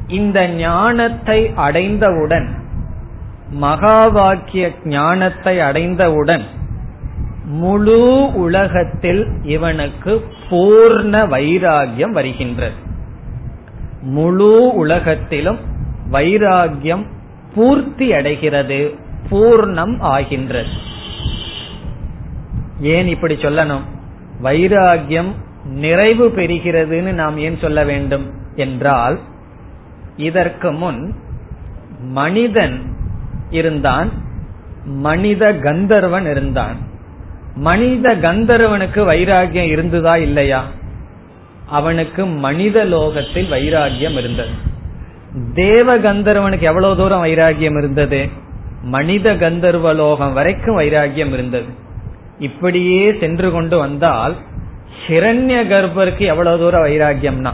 இந்த 0.08 0.48
ஞானத்தை 0.48 1.52
அடைந்தவுடன் 1.56 2.61
மகா 3.52 4.08
வாக்கிய 4.08 4.72
ஞானத்தை 4.84 5.60
அடைந்தவுடன் 5.60 6.46
முழு 7.46 8.32
உலகத்தில் 8.34 9.28
இவனுக்கு 9.44 10.26
பூர்ண 10.50 11.28
வைராகியம் 11.28 12.12
வருகின்றது. 12.12 12.74
முழு 14.02 14.74
உலகத்திலும் 14.74 15.60
வைராகியம் 16.12 17.06
பூர்த்தி 17.56 18.14
அடைகிறது 18.14 18.96
பூர்ணம் 19.30 20.00
ஆகின்றது. 20.00 20.70
ஏன் 22.80 23.08
இப்படி 23.08 23.36
சொல்லணும்? 23.36 23.82
வைராகியம் 24.44 25.32
நிறைவு 25.66 26.28
பெறுகிறதுன்னு 26.30 27.12
நாம் 27.14 27.38
ஏன் 27.38 27.58
சொல்ல 27.58 27.84
வேண்டும்? 27.84 28.32
என்றால் 28.56 29.20
இதற்கு 30.16 30.72
முன் 30.72 31.16
மனிதன் 32.02 32.91
இருந்தான் 33.52 34.12
மனித 34.86 35.54
கந்தர்வன் 35.54 36.30
இருந்தான். 36.30 36.76
மனித 37.56 38.16
கந்தர்வனுக்கு 38.16 39.02
வைராகியம் 39.06 39.70
இருந்ததா 39.70 40.18
இல்லையா? 40.18 40.66
அவனுக்கு 41.66 42.26
மனித 42.26 42.84
லோகத்தில் 42.84 43.52
வைராகியம் 43.52 44.18
இருந்தது. 44.18 44.50
தேவ 45.54 45.98
கந்தர்வனுக்கு 45.98 46.60
எவ்வளவு 46.60 46.98
தூரம் 46.98 47.24
வைராகியம் 47.24 47.78
இருந்தது? 47.78 48.30
மனித 48.82 49.36
கந்தர்வ 49.36 49.94
லோகம் 49.94 50.34
வரைக்கும் 50.34 50.80
வைராகியம் 50.80 51.34
இருந்தது. 51.34 51.66
இப்படியே 52.40 53.16
சென்று 53.20 53.52
கொண்டு 53.52 53.78
வந்தால் 53.78 54.36
ஹிரண்ய 55.08 55.62
கர்ப்பருக்கு 55.68 56.20
எவ்வளவு 56.20 56.60
தூரம் 56.60 56.84
வைராகியம்னா? 56.84 57.54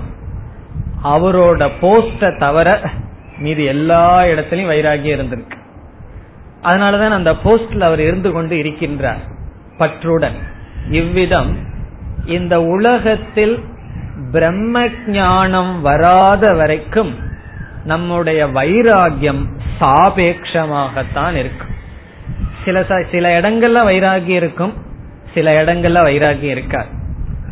அவரோட 1.04 1.70
போஸ்ட 1.82 2.38
தவிர 2.38 2.82
மீது 3.38 3.64
எல்லா 3.64 4.24
இடத்திலையும் 4.24 4.72
வைராகியம் 4.72 5.20
இருந்திருக்கு. 5.20 5.57
அதனாலதான் 6.64 7.10
அந்த 7.10 7.32
போஸ்டில் 7.32 7.82
அவர் 7.82 8.00
இருந்து 8.00 8.32
கொண்டு 8.32 8.56
இருக்கின்றார். 8.56 9.22
பற்றுடன். 9.80 10.38
இவ்விதம் 10.90 11.58
இந்த 12.26 12.62
உலகத்தில் 12.62 13.64
பிரம்ம 14.32 14.88
ஞானம் 15.08 15.82
வராத 15.82 16.54
வரைக்கும் 16.54 17.16
நம்முடைய 17.84 18.48
வைராகியம் 18.48 19.46
சாபேட்சமாகத்தான் 19.82 21.34
இருக்கும். 21.34 21.76
சில 22.66 22.86
சில 23.12 23.42
இடங்கள்ல 23.42 23.88
வைராகியம் 23.90 24.28
இருக்கும் 24.28 24.74
சில 25.34 25.64
இடங்கள்ல 25.64 26.04
வைராகியம் 26.06 26.54
இருக்காது. 26.56 26.88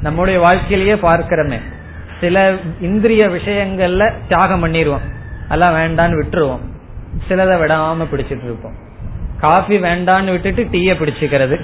நம்முடைய 0.02 0.39
வாழ்க்கையிலேயே 0.39 0.96
பார்க்கிறோமே 0.96 1.60
சில 2.20 2.56
இந்திரிய 2.82 3.28
விஷயங்கள்ல 3.28 4.13
தியாகம் 4.28 4.65
பண்ணிடுவோம் 4.65 5.06
அதெல்லாம் 5.50 5.76
வேண்டான்னு 5.76 6.24
விட்டுருவோம். 6.24 6.65
சிலதை 7.28 7.58
விடாம 7.58 8.06
பிடிச்சிட்டு 8.12 8.44
இருப்போம். 8.44 8.84
காஃபி 9.39 9.78
வேண்டான்னு 9.78 10.32
விட்டுட்டு 10.32 10.63
டீய 10.63 10.91
பிடிச்சுக்கிறது. 10.91 11.62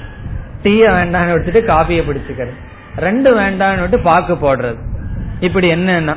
டீய 0.63 0.83
வேண்டான்னு 0.89 1.33
விட்டுட்டு 1.33 1.63
காஃபிய 1.63 2.01
பிடிச்சுக்கிறது. 2.01 2.53
ரெண்டு 2.97 3.39
வேண்டான்னு 3.39 3.79
விட்டு 3.79 3.99
பாக்கு 3.99 4.33
போடுறது. 4.33 4.77
இப்படி 5.39 5.73
என்னன்னா 5.73 6.15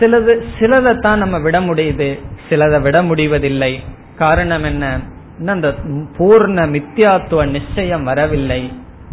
சிலது 0.00 0.44
சிலதைத்தான் 0.58 1.16
நம்ம 1.16 1.38
விட 1.38 1.60
முடியுது. 1.60 2.20
சிலதை 2.48 2.80
விட 2.80 3.02
முடிவதில்லை. 3.02 3.84
காரணம் 4.18 4.64
என்ன? 4.64 5.00
அந்த 5.46 5.74
பூர்ண 6.18 6.66
மித்தியாத்துவ 6.66 7.50
நிச்சயம் 7.50 8.04
வரவில்லை. 8.04 8.72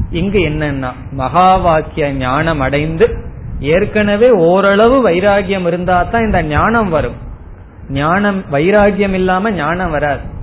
இங்கு 0.09 0.39
என்னன்னா 0.39 0.93
மகா 1.11 1.55
வாக்கிய 1.55 2.11
ஞானம் 2.11 2.59
அடைந்து 2.59 3.25
ஏற்கனவே 3.59 4.29
ஓரளவு 4.29 5.09
வைராகியம் 5.09 5.67
இருந்தா 5.67 6.03
தான் 6.03 6.25
இந்த 6.25 6.43
ஞானம் 6.43 6.89
வரும். 6.89 7.15
ஞானம் 7.89 8.43
வைராகியம் 8.51 9.13
இல்லாம 9.13 9.51
ஞானம் 9.51 9.91
வராது. 9.91 10.35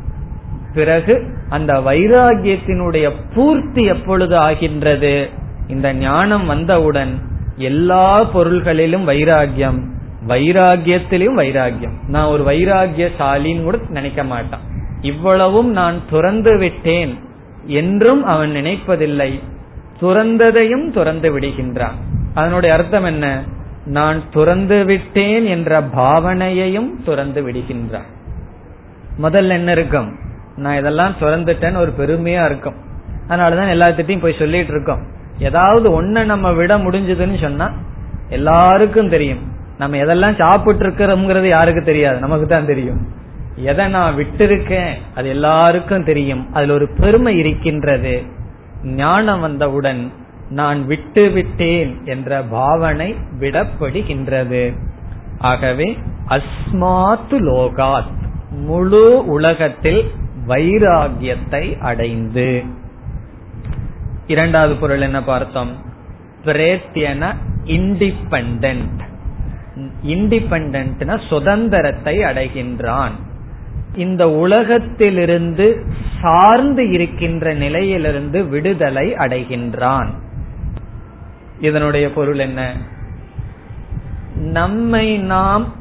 பிறகு 0.74 1.37
அந்த 1.48 1.72
வைராகியத்தினுடைய 1.72 3.12
பூர்த்தி 3.34 3.84
எப்பொழுது 3.84 4.37
ஆகின்றது? 4.37 5.28
இந்த 5.68 5.92
ஞானம் 5.92 6.46
வந்தவுடன் 6.46 7.18
எல்லா 7.56 8.24
பொருள்களிலும் 8.24 9.08
வைராகியம் 9.08 9.92
வைராகியத்திலும் 10.26 11.37
வைராகியம். 11.37 12.08
நான் 12.08 12.26
ஒரு 12.26 12.44
வைராகியசாலின்னு 12.44 13.62
கூட 13.62 13.78
நினைக்க 13.88 14.24
மாட்டான். 14.24 14.60
இவ்வளவும் 15.00 15.70
நான் 15.70 16.00
துறந்து 16.10 16.58
விட்டேன் 16.58 17.18
என்றும் 17.66 18.24
அவன் 18.24 18.50
நினைப்பதில்லை. 18.50 19.40
துறந்ததையும் 20.00 20.90
துறந்து 20.90 21.38
விடுகின்றான். 21.38 21.94
அதனுடைய 22.34 22.74
அர்த்தம் 22.74 23.04
என்ன? 23.04 23.42
நான் 23.87 24.22
துறந்து 24.30 24.84
விட்டேன் 24.84 25.46
என்ற 25.46 25.80
பாவனையையும் 25.80 27.02
துறந்து 27.04 27.48
விடுகின்றான். 27.48 28.12
முதல்ல 29.22 29.48
என்ன 29.48 29.72
இருக்கும்? 29.72 30.18
நான் 30.57 30.79
இதெல்லாம் 30.79 31.14
சுரந்துட்டேன்னு 31.21 31.77
ஒரு 31.77 31.93
பெருமையா 31.99 32.45
இருக்கும். 32.45 32.75
அதனாலதான் 33.29 33.73
எல்லாத்திட்டையும் 33.75 34.21
போய் 34.21 34.37
சொல்லிட்டு 34.38 34.73
இருக்கோம் 34.73 35.07
ஏதாவது 35.38 36.03
ஒன்ன 36.03 36.25
நம்ம 36.25 36.53
விட 36.53 36.79
முடிஞ்சதுன்னு 36.79 37.40
சொன்னா 37.40 37.71
எல்லாருக்கும் 38.29 39.09
தெரியும். 39.09 39.53
நம்ம 39.79 39.97
எதெல்லாம் 39.97 40.38
சாப்பிட்டு 40.38 40.87
இருக்கிறோம்ங்கிறது 40.87 41.49
யாருக்கு 41.49 41.83
தெரியாது. 41.83 42.19
நமக்கு 42.19 42.47
தான் 42.47 42.67
தெரியும். 42.67 43.09
எதை 43.57 43.88
நான் 43.88 44.17
விட்டிருக்கேன் 44.17 44.93
அது 45.14 45.29
எல்லாருக்கும் 45.29 46.05
தெரியும். 46.05 46.55
அதுல 46.55 46.73
ஒரு 46.73 46.88
பெருமை 47.01 47.38
இருக்கின்றது. 47.38 48.23
ஞானம் 48.83 49.40
வந்தவுடன் 49.40 50.12
நான் 50.51 50.87
விட்டு 50.87 51.31
விட்டேன் 51.31 52.01
என்ற 52.05 52.43
பாவனை 52.43 53.17
விடப்படுகின்றது. 53.40 54.79
ஆகவே 55.38 55.99
அஸ்மாத்து 56.29 57.31
லோகாத் 57.31 58.12
முழு 58.51 59.25
உலகத்தில் 59.27 60.11
வைராகியத்தை 60.48 61.80
அடைந்து. 61.80 62.62
இரண்டாவது 64.26 64.74
பொருள் 64.74 65.00
என்ன 65.00 65.22
பார்த்தோம்? 65.22 65.70
பிரேத்தியன 66.44 67.35
இண்டிபெண்ட் 67.64 68.78
இண்டிபெண்ட்னா 70.07 71.26
சுதந்திரத்தை 71.28 72.18
அடைகின்றான். 72.18 73.11
இந்த 73.94 74.30
உலகத்திலிருந்து 74.30 75.87
சார்ந்து 76.20 76.90
இருக்கின்ற 76.90 77.54
நிலையிலிருந்து 77.54 78.44
விடுதலை 78.44 79.14
அடைகின்றான். 79.14 80.09
இதனுடைய 81.61 82.12
பொருள் 82.12 82.38
என்ன? 82.38 82.72
நம்மை 84.35 85.18
நாம் 85.18 85.74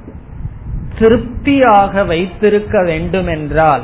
திருப்தியாக 0.99 2.03
வைத்திருக்க 2.03 2.83
வேண்டும் 2.83 3.27
என்றால் 3.27 3.83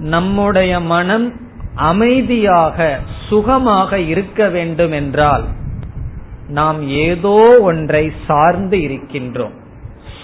நம்முடைய 0.00 0.80
மனம் 0.80 1.32
அமைதியாக 1.74 3.00
சுகமாக 3.28 3.98
இருக்க 3.98 4.48
வேண்டும் 4.48 4.92
என்றால் 4.92 5.44
நாம் 6.48 6.88
ஏதோ 6.88 7.58
ஒன்றை 7.60 8.12
சார்ந்து 8.26 8.76
இருக்கின்றோம். 8.76 9.52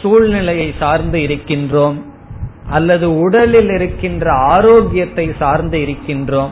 சூழ்நிலையை 0.03 0.75
சார்ந்து 0.79 1.19
இருக்கின்றோம். 1.19 2.03
அல்லது 2.71 3.19
உடலில் 3.19 3.69
இருக்கின்ற 3.69 4.33
ஆரோக்கியத்தை 4.33 5.33
சார்ந்து 5.39 5.79
இருக்கின்றோம். 5.79 6.51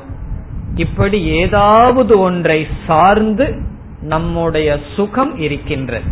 இப்படி 0.74 1.24
ஏதாவது 1.24 2.18
ஒன்றை 2.18 2.66
சார்ந்து 2.86 3.56
நம்முடைய 4.02 4.78
சுகம் 4.96 5.38
இருக்கின்றது. 5.38 6.10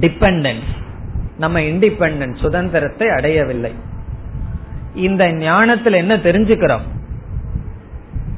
டிபெண்டன்ஸ் 0.00 0.70
நம்ம 1.38 1.60
இண்டிபெண்டன்ஸ் 1.60 2.40
சுதந்திரத்தை 2.40 3.08
அடையவில்லை. 3.08 3.72
இந்த 4.96 5.32
ஞானத்தில் 5.32 5.92
என்ன 5.92 6.16
தெரிஞ்சுக்கிறோம்? 6.16 6.86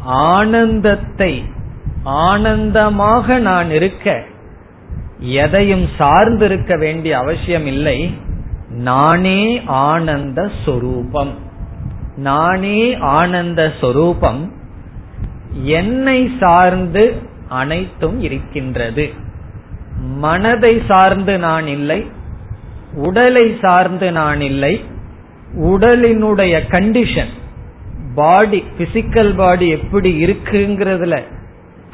ஆனந்தத்தை 0.04 1.44
ஆனந்தமாக 2.04 3.38
நான் 3.38 3.70
இருக்க 3.70 4.24
எதையும் 5.18 5.86
சார்ந்து 5.98 6.44
இருக்க 6.44 6.76
வேண்டிய 6.76 7.18
அவசியம் 7.18 7.66
இல்லை. 7.66 8.14
நானே 8.70 9.62
ஆனந்த 9.66 10.50
சொரூபம். 10.64 11.34
நானே 12.16 12.96
ஆனந்த 12.98 13.72
சொரூபம் 13.80 14.52
என்னை 15.62 16.30
சார்ந்து 16.40 17.22
அனைத்தும் 17.48 18.20
இருக்கின்றது. 18.20 19.12
மனதை 20.00 20.82
சார்ந்து 20.88 21.38
நான் 21.38 21.66
இல்லை 21.66 22.06
உடலை 22.94 23.56
சார்ந்து 23.62 24.12
நான் 24.12 24.40
இல்லை 24.40 24.84
உடலினுடைய 25.56 26.60
கண்டிஷன் 26.68 27.28
பாடி 28.14 28.64
பிசிக்கல் 28.78 29.34
பாடி 29.34 29.68
எப்படி 29.68 30.24
இருக்குங்கிறதுல 30.24 31.22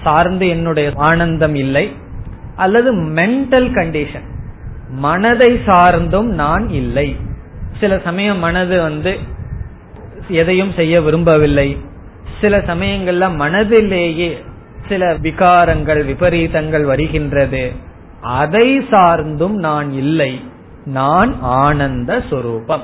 சார்ந்து 0.03 0.49
என்னுடைய 0.49 0.93
ஆனந்தம் 0.95 1.55
இல்லை. 1.55 1.93
அல்லது 2.57 2.95
மென்டல் 2.95 3.71
கண்டிஷன் 3.75 4.33
மனதை 4.89 5.53
சார்ந்தும் 5.67 6.27
நான் 6.27 6.69
இல்லை. 6.69 7.17
சில 7.81 8.01
சமயம் 8.05 8.39
மனது 8.39 8.83
வந்து 8.83 9.19
எதையும் 10.29 10.73
செய்ய 10.73 11.01
விரும்பவில்லை. 11.01 11.77
சில 12.41 12.59
சமயங்கள்ல 12.59 13.31
மனதிலேயே 13.35 14.45
சில 14.89 15.19
விகாரங்கள் 15.19 16.05
விபரீதங்கள் 16.05 16.85
வருகின்றது. 16.85 17.73
அதை 18.21 18.79
சார்ந்தும் 18.79 19.55
நான் 19.55 19.91
இல்லை. 19.93 20.41
நான் 20.85 21.37
ஆனந்த 21.41 22.23
சுரூபம். 22.31 22.83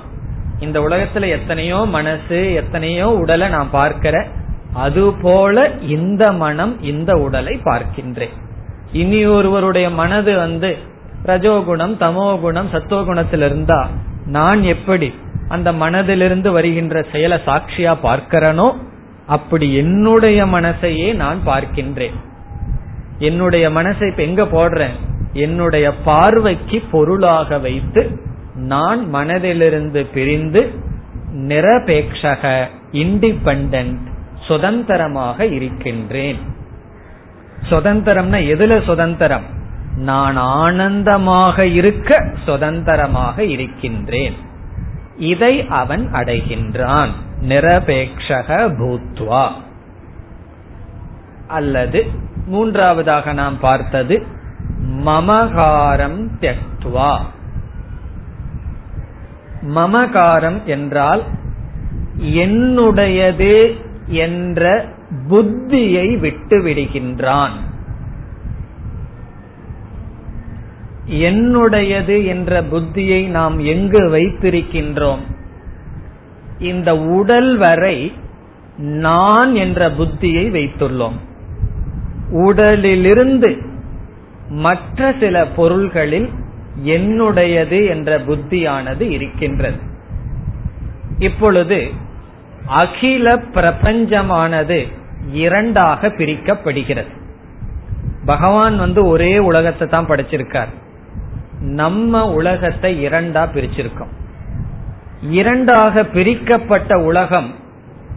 இந்த 0.60 0.80
உலகத்துல 0.80 1.28
எத்தனையோ 1.28 1.78
மனசு 1.96 2.38
எத்தனையோ 2.52 3.06
உடலை 3.10 3.48
நான் 3.48 3.70
பார்க்கிற 3.70 4.26
அதுபோல 4.74 5.70
இந்த 5.86 6.32
மனம் 6.32 6.82
இந்த 6.82 7.12
உடலை 7.16 7.60
பார்க்கின்றேன். 7.64 8.34
இனி 8.92 9.26
ஒருவருடைய 9.26 9.90
மனது 9.90 10.36
வந்து 10.36 10.70
ரஜோகுணம் 11.26 11.94
தமோகுணம் 12.00 12.70
சத்துவகுணத்தில் 12.72 13.44
இருந்தா 13.44 13.80
நான் 14.26 14.62
எப்படி 14.62 15.08
அந்த 15.48 15.72
மனதிலிருந்து 15.72 16.48
வருகின்ற 16.50 17.02
செயலை 17.12 17.38
சாட்சியா 17.46 17.92
பார்க்கிறனோ 18.02 18.68
அப்படி 19.26 19.74
என்னுடைய 19.74 20.46
மனசையே 20.46 21.14
நான் 21.14 21.40
பார்க்கின்றேன். 21.46 22.16
என்னுடைய 23.18 23.70
மனசை 23.70 24.06
இப்ப 24.08 24.22
எங்க 24.22 24.42
போடுறேன்? 24.44 24.96
என்னுடைய 25.32 25.86
பார்வைக்கு 26.04 26.78
பொருளாக 26.90 27.58
வைத்து 27.58 28.02
நான் 28.60 29.14
மனதிலிருந்து 29.14 30.06
பிரிந்து 30.14 30.74
நிரபேட்சக 31.36 32.66
இண்டிபெண்ட் 32.92 33.96
சுதந்திரமாக 34.46 35.46
இருக்கின்றேன். 35.46 36.38
சுதந்திரம்னா 37.70 38.38
எதுல 38.38 38.84
சுதந்திரம்? 38.84 39.42
நான் 39.96 40.36
ஆனந்தமாக 40.36 41.66
இருக்க 41.66 42.32
சுதந்திரமாக 42.44 43.44
இருக்கின்றேன். 43.44 44.34
இதை 45.16 45.66
அவன் 45.66 46.12
அடைகின்றான். 46.12 47.08
நிரபேட்சக 47.48 48.68
பூத்வா. 48.78 49.48
அல்லது 51.48 52.06
மூன்றாவதாக 52.46 53.32
நாம் 53.32 53.58
பார்த்தது 53.60 54.26
மமகாரம் 55.06 56.28
தெக்துவா 56.40 57.18
மமகாரம் 59.62 60.64
என்றால் 60.64 61.22
என்னுடையது 62.18 63.76
என்ற 64.06 64.88
புத்தியை 65.28 66.18
விட்டு 66.18 66.58
விடுகின்றான் 66.58 67.52
என்னுடையது 71.06 72.26
என்ற 72.26 72.62
புத்தியை 72.62 73.28
நாம் 73.28 73.58
எங்கு 73.58 74.00
வைத்திருக்கின்றோம்? 74.00 75.18
இந்த 76.58 76.96
உடல் 76.96 77.56
வரை 77.56 78.12
நான் 78.76 79.54
என்ற 79.54 79.90
புத்தியை 79.90 80.50
வைத்துள்ளோம். 80.50 81.18
உடலிலிருந்து 82.30 83.56
மற்ற 84.48 85.14
சில 85.20 85.46
பொருள்களில் 85.46 86.28
என்னுடையது 86.84 87.88
என்ற 87.88 88.18
புத்தியானது 88.18 89.00
இருக்கின்றது. 89.00 89.80
இப்பொழுது 91.18 91.90
அகில 92.66 93.36
பிரபஞ்சமானது 93.36 94.88
இரண்டாக 95.32 96.08
பிரிக்கப்படுகிறது. 96.08 97.18
பகவான் 98.24 98.78
வந்து 98.78 99.06
ஒரே 99.06 99.38
உலகத்தை 99.38 99.88
தான் 99.88 100.06
படைச்சிருக்கார். 100.06 100.72
நம்ம 101.60 102.32
உலகத்தை 102.32 103.06
இரண்டா 103.06 103.48
பிரிச்சிருக்கோம். 103.54 104.12
இரண்டாக 105.30 106.04
பிரிக்கப்பட்ட 106.04 106.98
உலகம் 106.98 107.54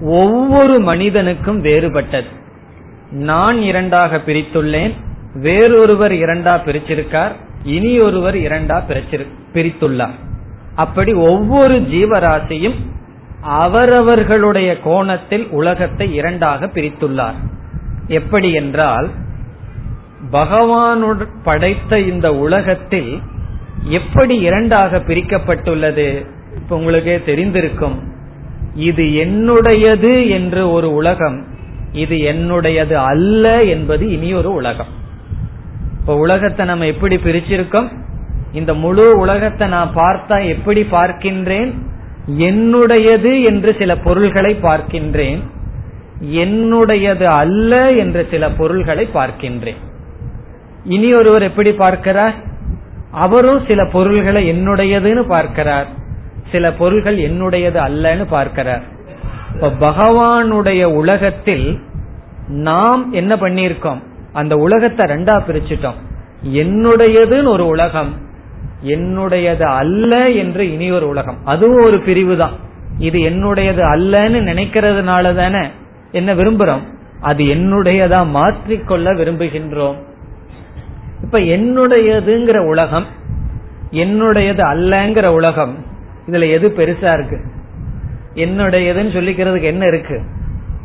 ஒவ்வொரு 0.02 0.80
மனிதனுக்கும் 0.80 1.64
வேறுபட்டது. 1.64 2.28
நான் 3.12 3.62
இரண்டாக 3.62 4.18
பிரித்துள்ளேன் 4.18 4.94
வேறொருவர் 5.34 6.12
இரண்டா 6.12 6.54
பிரிச்சிருக்கார் 6.66 7.32
இனி 7.64 8.00
ஒருவர் 8.00 8.36
இரண்டா 8.36 9.02
பிரித்துள்ளார். 9.54 10.16
அப்படி 10.76 11.14
ஒவ்வொரு 11.14 11.74
ஜீவராசியும் 11.74 12.76
அவரவர்களுடைய 13.42 14.80
கோணத்தில் 14.80 15.48
உலகத்தை 15.50 16.14
இரண்டாக 16.14 16.66
பிரித்துள்ளார். 16.66 17.36
எப்படி 18.08 18.52
என்றால் 18.52 19.10
பகவானுடன் 20.32 21.28
படைத்த 21.44 22.00
இந்த 22.00 22.36
உலகத்தில் 22.36 23.20
எப்படி 23.84 24.40
இரண்டாக 24.40 24.98
பிரிக்கப்பட்டுள்ளது? 24.98 26.26
இப்ப 26.56 26.76
உங்களுக்கே 26.76 27.18
தெரிந்திருக்கும். 27.18 27.98
இது 28.76 29.04
என்னுடையது 29.04 30.30
என்று 30.30 30.72
ஒரு 30.72 30.94
உலகம் 30.94 31.46
இது 31.92 32.16
என்னுடையது 32.16 32.94
அல்ல 32.94 33.64
என்பது 33.64 34.12
இனி 34.12 34.34
ஒரு 34.34 34.54
உலகம். 34.54 35.02
இப்ப 36.04 36.18
உலகத்தை 36.18 36.66
நம்ம 36.66 36.86
எப்படி 36.86 37.16
பிரிச்சிருக்கோம்? 37.16 37.92
இந்த 38.54 38.74
முழு 38.74 39.18
உலகத்தை 39.18 39.68
நான் 39.68 39.92
பார்த்தா 39.96 40.48
எப்படி 40.48 40.82
பார்க்கின்றேன்? 40.82 41.72
என்னுடையது 42.38 43.44
என்று 43.44 43.76
சில 43.80 43.98
பொருள்களை 43.98 44.56
பார்க்கின்றேன். 44.56 45.42
என்னுடையது 46.22 47.24
அல்ல 47.24 47.92
என்று 47.92 48.28
சில 48.32 48.52
பொருள்களை 48.52 49.10
பார்க்கின்றேன். 49.14 49.76
இனி 50.84 51.14
ஒருவர் 51.14 51.42
எப்படி 51.42 51.74
பார்க்கிறார்? 51.74 52.34
அவரும் 53.12 53.66
சில 53.68 53.86
பொருள்களை 53.92 54.52
என்னுடையதுன்னு 54.52 55.28
பார்க்கிறார். 55.28 55.88
சில 56.52 56.74
பொருள்கள் 56.74 57.18
என்னுடையது 57.18 57.80
அல்லன்னு 57.90 58.26
பார்க்கிறார். 58.30 58.84
இப்ப 59.54 59.72
பகவானுடைய 59.80 60.84
உலகத்தில் 60.84 61.80
நாம் 62.48 63.12
என்ன 63.12 63.36
பண்ணியிருக்கோம்? 63.36 64.00
அந்த 64.34 64.56
உலகத்தை 64.56 65.06
ரெண்டா 65.06 65.36
பிரிச்சுட்டோம். 65.48 66.00
என்னுடையதுன்னு 66.54 67.48
ஒரு 67.48 67.66
உலகம் 67.66 68.14
என்னுடையது 68.84 69.64
அல்ல 69.64 70.30
என்று 70.30 70.72
இனி 70.72 70.92
ஒரு 70.92 71.08
உலகம். 71.08 71.46
அதுவும் 71.46 71.84
ஒரு 71.84 72.00
பிரிவு 72.00 72.38
தான். 72.38 72.52
இது 72.98 73.20
என்னுடையது 73.20 73.84
அல்லன்னு 73.96 74.40
நினைக்கிறதுனால 74.50 75.36
தானே 75.36 75.68
என்ன 76.12 76.34
விரும்புறோம்? 76.34 76.82
அது 77.22 77.44
என்னுடையதா 77.44 78.30
மாற்றிக்கொள்ள 78.30 79.14
விரும்புகின்றோம். 79.14 79.96
இப்ப 81.24 81.40
என்னுடையதுங்கிற 81.40 82.58
உலகம் 82.58 83.06
என்னுடையது 83.92 84.62
அல்லங்கிற 84.74 85.26
உலகம் 85.26 85.86
இதுல 86.28 86.52
எது 86.52 86.74
பெருசா 86.78 87.14
இருக்கு? 87.14 87.38
என்னுடையதுன்னு 88.36 89.16
சொல்லிக்கிறதுக்கு 89.18 89.62
என்ன 89.62 89.86
இருக்கு? 89.86 90.22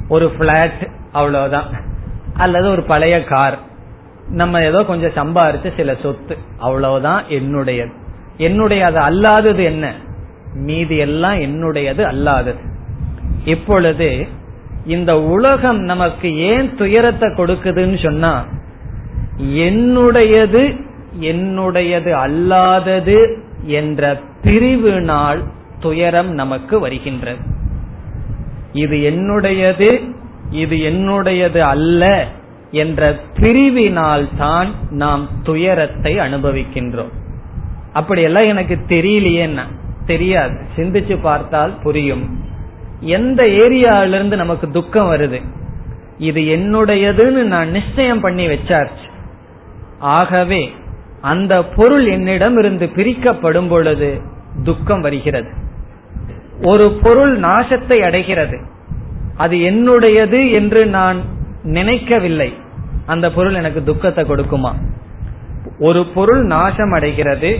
ஒரு 0.09 0.31
பிளாட் 0.31 0.89
அவ்வளவுதான். 1.13 1.88
அல்லது 2.39 2.71
ஒரு 2.71 2.83
பழைய 2.83 3.25
கார். 3.25 3.59
நம்ம 4.29 4.63
ஏதோ 4.63 4.85
கொஞ்சம் 4.85 5.11
சம்பாரிச்சு 5.11 5.77
சில 5.77 5.97
சொத்து. 6.03 6.37
அவ்வளவுதான் 6.59 7.25
என்னுடையது. 7.29 7.93
என்னுடைய 8.37 8.87
அது 8.87 8.99
அல்லாதது 8.99 9.65
என்ன? 9.65 9.93
மீதி 10.55 10.97
எல்லாம் 10.97 11.41
என்னுடையது 11.41 12.03
அல்லாதது. 12.05 12.59
இப்பொழுது 13.45 14.27
இந்த 14.87 15.21
உலகம் 15.21 15.79
நமக்கு 15.79 16.37
ஏன் 16.37 16.77
துயரத்தை 16.77 17.29
கொடுக்குதுன்னு 17.29 18.03
சொன்னா 18.03 18.45
என்னுடையது 19.43 20.87
என்னுடையது 21.21 22.13
அல்லாதது 22.13 23.41
என்ற 23.63 24.21
பிரிவினால் 24.43 25.45
துயரம் 25.81 26.31
நமக்கு 26.31 26.79
வருகின்றது. 26.79 27.39
இது 28.73 28.97
என்னுடையது 28.97 30.17
இது 30.51 30.77
என்னுடையது 30.77 31.59
அல்ல 31.59 32.27
என்ற 32.71 33.17
பிரிவினால் 33.37 34.29
தான் 34.37 34.75
நாம் 34.91 35.29
துயரத்தை 35.43 36.19
அனுபவிக்கின்றோம். 36.19 37.13
அப்படியெல்லாம் 37.93 38.45
எனக்கு 38.45 38.79
தெரியலையேன்னா 38.89 39.63
தெரியாது. 40.07 40.57
சிந்திச்சு 40.77 41.19
பார்த்தால் 41.23 41.73
புரியும். 41.83 42.41
எந்த 43.01 43.43
ஏரியாவிலிருந்து 43.45 44.37
நமக்கு 44.37 44.71
துக்கம் 44.71 45.11
வருது? 45.11 45.43
இது 46.19 46.41
என்னுடையதுன்னு 46.41 47.43
நான் 47.43 47.71
நிச்சயம் 47.71 48.21
பண்ணி 48.21 48.47
வச்சாச்சு. 48.47 49.07
ஆகவே 49.99 50.73
அந்த 51.21 51.65
பொருள் 51.65 52.07
என்னிடம் 52.07 52.59
இருந்து 52.59 52.89
பிரிக்கப்படும் 52.89 53.69
பொழுது 53.69 54.21
துக்கம் 54.65 55.01
வருகிறது. 55.01 55.51
ஒரு 56.63 56.99
பொருள் 57.03 57.41
நாசத்தை 57.41 58.01
அடைகிறது. 58.01 58.61
அது 59.39 59.57
என்னுடையது 59.71 60.41
என்று 60.53 60.81
நான் 60.87 61.19
நினைக்கவில்லை. 61.63 62.51
அந்த 63.07 63.27
பொருள் 63.31 63.55
எனக்கு 63.55 63.81
துக்கத்தை 63.83 64.25
கொடுக்குமா? 64.25 64.73
ஒரு 65.79 66.01
பொருள் 66.07 66.43
நாசம் 66.45 66.93
அடைகிறது 66.93 67.51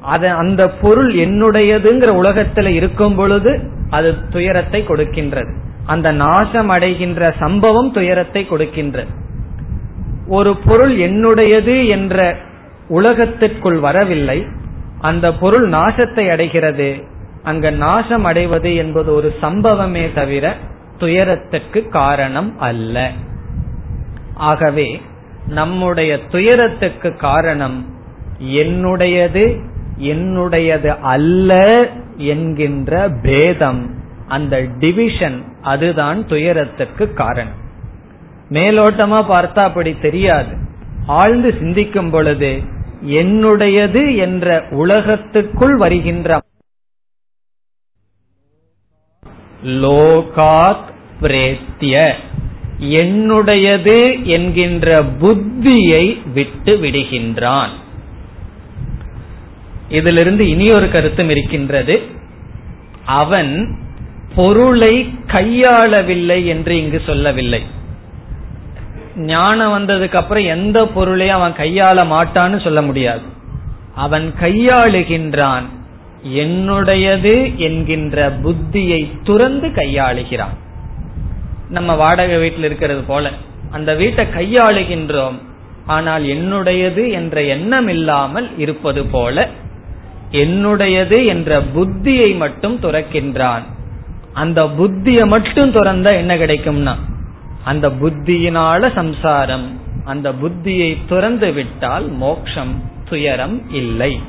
அது 0.00 0.28
அந்த 0.30 0.62
பொருள் 0.82 1.10
என்னுடையதுங்கிற 1.14 2.10
உலகத்துல 2.22 2.66
இருக்கும் 2.66 3.16
பொழுது 3.16 3.52
அது 3.90 4.10
துயரத்தை 4.30 4.80
கொடுக்கின்றது. 4.88 5.52
அந்த 5.86 6.08
நாசம் 6.12 6.68
அடைகின்ற 6.68 7.30
சம்பவம் 7.38 7.90
துயரத்தை 7.92 8.46
கொடுக்கின்றது. 8.50 9.12
ஒரு 10.28 10.52
பொருள் 10.56 10.94
என்னுடையது 10.98 11.76
என்ற 11.88 12.36
உலகத்திற்குள் 12.88 13.78
வரவில்லை. 13.78 14.38
அந்த 15.00 15.26
பொருள் 15.34 15.66
நாசத்தை 15.68 16.24
அடைகிறது. 16.30 16.88
அங்க 17.42 17.70
நாசம் 17.70 18.24
அடைவது 18.24 18.70
என்பது 18.74 19.10
ஒரு 19.14 19.28
சம்பவமே 19.42 20.04
தவிர 20.14 20.46
துயரத்திற்கு 20.98 21.88
காரணம் 21.88 22.58
அல்ல. 22.58 23.10
ஆகவே 24.34 25.00
நம்முடைய 25.46 26.18
துயரத்துக்கு 26.26 27.16
காரணம் 27.16 27.86
என்னுடையது 28.42 29.60
என்னுடையது 29.98 30.98
அல்ல 31.00 31.84
என்கின்ற 32.16 33.08
பேதம். 33.22 33.94
அந்த 34.28 34.64
டிவிஷன் 34.78 35.42
அதுதான் 35.62 36.26
துயரத்துக்கு 36.26 37.12
காரணம். 37.12 37.66
மேலோட்டமா 38.50 39.24
பார்த்தா 39.30 39.58
அப்படி 39.58 39.96
தெரியாது. 39.98 40.56
ஆழ்ந்து 41.06 41.54
சிந்திக்கும் 41.58 42.10
பொழுது 42.10 42.62
என்னுடையது 43.06 44.16
என்ற 44.16 44.64
உலகத்துக்குள் 44.70 45.76
வருகின்ற 45.76 46.40
லோகாத் 49.64 50.86
பிரேத்திய 51.22 52.12
என்னுடையது 52.80 54.22
என்கின்ற 54.22 55.02
புத்தியை 55.02 56.30
விட்டு 56.32 56.76
விடுகின்றான். 56.76 57.68
இதிலிருந்து 59.88 60.48
இனி 60.48 60.70
ஒரு 60.70 60.90
கருத்தும் 60.90 61.28
இருக்கின்றது. 61.28 62.02
அவன் 63.04 63.78
பொருளை 64.34 65.10
கையாளவில்லை 65.26 66.46
என்று 66.46 66.76
இங்கு 66.76 67.02
சொல்லவில்லை. 67.06 67.62
ஞானம் 69.16 69.72
வந்ததுக்கு 69.72 70.14
அப்புறம் 70.14 70.44
எந்த 70.44 70.86
பொருளையும் 70.86 71.36
அவன் 71.36 71.52
கையாள 71.52 72.06
மாட்டான்னு 72.06 72.62
சொல்ல 72.64 72.82
முடியாது. 72.82 73.22
அவன் 73.94 74.34
கையாளுகின்றான். 74.40 75.62
என்னுடையது 76.24 77.56
என்கின்ற 77.56 78.30
புத்தியை 78.30 79.08
துறந்து 79.22 79.68
கையாளுகிறான். 79.68 80.56
நம்ம 81.68 81.94
வாடகை 81.94 82.38
வீட்டில் 82.38 82.64
இருக்கிறது 82.64 83.02
போல 83.02 83.30
அந்த 83.70 83.94
வீட்டை 83.94 84.26
கையாளுகின்றோம் 84.26 85.38
ஆனால் 85.86 86.24
என்னுடையது 86.24 87.10
என்ற 87.10 87.42
எண்ணம் 87.42 87.88
இல்லாமல் 87.88 88.58
இருப்பது 88.58 89.04
போல 89.04 89.48
என்னுடையது 90.32 91.26
என்ற 91.26 91.60
புத்தியை 91.60 92.36
மட்டும் 92.36 92.80
துறக்கின்றான். 92.80 93.62
அந்த 94.32 94.64
புத்தியை 94.64 95.26
மட்டும் 95.26 95.72
துறந்தா 95.72 96.12
என்ன 96.12 96.36
கிடைக்கும்னா 96.36 96.94
அந்த 97.64 97.88
புத்தியினால 97.88 98.94
சம்சாரம் 98.94 99.80
அந்த 100.04 100.32
புத்தியை 100.32 100.96
துறந்து 101.08 101.52
விட்டால் 101.52 102.08
மோக்ஷம் 102.08 102.82
துயரம் 103.08 103.70
இல்லை. 103.70 104.20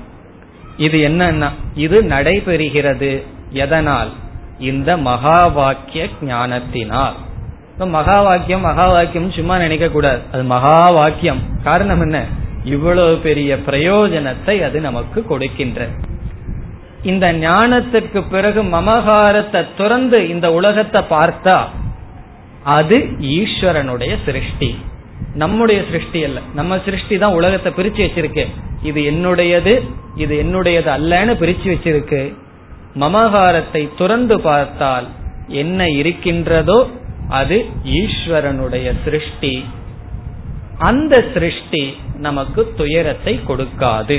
இது 0.85 0.97
என்னன்னா 1.09 1.49
இது 1.85 1.97
நடைபெறுகிறது 2.13 3.11
எதனால்? 3.63 4.11
இந்த 4.69 4.89
மகா 5.09 5.39
வாக்கிய 5.57 6.03
ஞானத்தினால். 6.29 7.17
மகா 7.95 8.15
வாக்கியம் 8.27 8.65
மகா 8.67 8.85
வாக்கியம் 8.91 9.31
சும்மா 9.37 9.57
நினைக்க 9.57 9.87
கூடாது 9.89 10.21
அது 10.33 10.43
மகா 10.53 10.77
வாக்கியம் 10.97 11.41
காரணம் 11.63 12.01
என்ன? 12.01 12.17
இவ்வளவு 12.73 13.13
பெரிய 13.27 13.51
பிரயோஜனத்தை 13.67 14.55
அது 14.67 14.77
நமக்கு 14.87 15.19
கொடுக்கின்ற. 15.31 15.87
இந்த 17.11 17.25
ஞானத்திற்கு 17.33 18.19
பிறகு 18.31 18.61
மமகாரத்தை 18.75 19.61
துறந்து 19.77 20.19
இந்த 20.29 20.47
உலகத்தை 20.59 21.01
பார்த்தா 21.15 21.57
அது 22.77 22.97
ஈஸ்வரனுடைய 23.35 24.13
சிருஷ்டி. 24.25 24.71
நம்முடைய 25.41 25.79
சிருஷ்டி 25.91 26.19
அல்ல. 26.27 26.39
நம்ம 26.53 26.79
சிருஷ்டி 26.85 27.15
தான் 27.17 27.37
உலகத்தை 27.39 27.69
பிரிச்சு 27.77 28.01
வச்சிருக்கு. 28.05 28.43
இது 28.89 28.99
என்னுடையது 29.11 29.73
இது 30.15 30.35
என்னுடையது 30.43 30.89
அல்லன்னு 30.97 31.33
பிரிச்சு 31.41 31.67
வச்சிருக்கு. 31.73 32.21
மமகாரத்தை 32.95 33.81
துறந்து 33.97 34.35
பார்த்தால் 34.41 35.07
என்ன 35.47 35.89
இருக்கின்றதோ 35.89 36.79
அது 37.29 37.57
ஈஸ்வரனுடைய 37.99 38.87
சிருஷ்டி. 39.03 39.53
அந்த 40.89 41.13
சிருஷ்டி 41.33 41.83
நமக்கு 42.17 42.61
துயரத்தை 42.77 43.33
கொடுக்காது. 43.47 44.17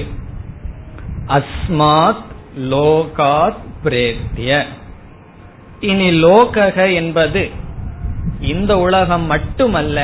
அஸ்மாத் 1.36 2.26
லோகாத் 2.72 3.62
பிரேத்திய. 3.84 4.50
இனி 5.90 6.08
லோகக 6.24 6.78
என்பது 6.94 7.42
இந்த 8.40 8.72
உலகம் 8.78 9.26
மட்டுமல்ல 9.26 9.98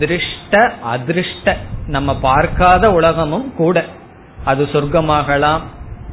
திருஷ்ட 0.00 0.72
அதிருஷ்ட. 0.94 1.56
நம்ம 1.86 2.16
பார்க்காத 2.16 2.92
உலகமும் 2.92 3.54
கூட. 3.54 3.84
அது 4.44 4.68
சொர்க்கமாகலாம் 4.72 5.60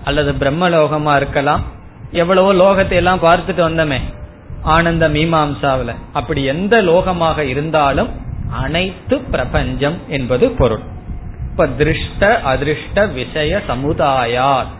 அல்லது 0.03 0.31
பிரம்மலோகமா 0.31 1.15
இருக்கலாம். 1.15 1.63
எவ்வளவோ 2.11 2.53
லோகத்தை 2.53 2.91
எல்லாம் 2.91 3.21
பார்த்துட்டு 3.21 3.61
வந்தோமே 3.61 3.99
ஆனந்த 4.61 5.09
மீமாம்சாவில. 5.09 5.95
அப்படி 6.13 6.43
எந்த 6.43 6.81
லோகமாக 6.81 7.37
இருந்தாலும் 7.37 8.09
அனைத்து 8.51 9.19
பிரபஞ்சம் 9.19 9.97
என்பது 10.07 10.49
பொருள். 10.49 10.79
இப்ப 11.51 11.67
திருஷ்ட 11.67 12.41
அதிருஷ்ட 12.45 13.13
விஷய 13.13 13.61
சமுதாயாத். 13.69 14.75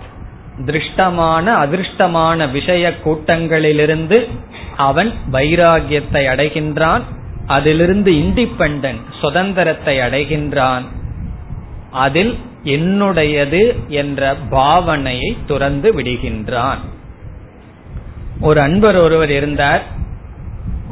திருஷ்டமான 0.66 1.66
அதிருஷ்டமான 1.66 2.52
விஷய 2.52 2.94
கூட்டங்களிலிருந்து 3.06 4.30
அவன் 4.78 5.14
வைராகியத்தை 5.32 6.24
அடைகின்றான். 6.34 7.02
அதிலிருந்து 7.48 8.12
இண்டிபெண்ட் 8.12 9.02
சுதந்திரத்தை 9.20 10.00
அடைகின்றான். 10.00 10.86
அதில் 11.92 12.40
என்னுடையது 12.64 13.88
என்ற 13.88 14.36
பாவனையை 14.52 15.38
துறந்து 15.46 15.94
விடுகின்றான். 15.94 16.78
ஒரு 18.42 18.62
அன்பர் 18.62 18.96
ஒருவர் 18.96 19.32
இருந்தார். 19.32 19.84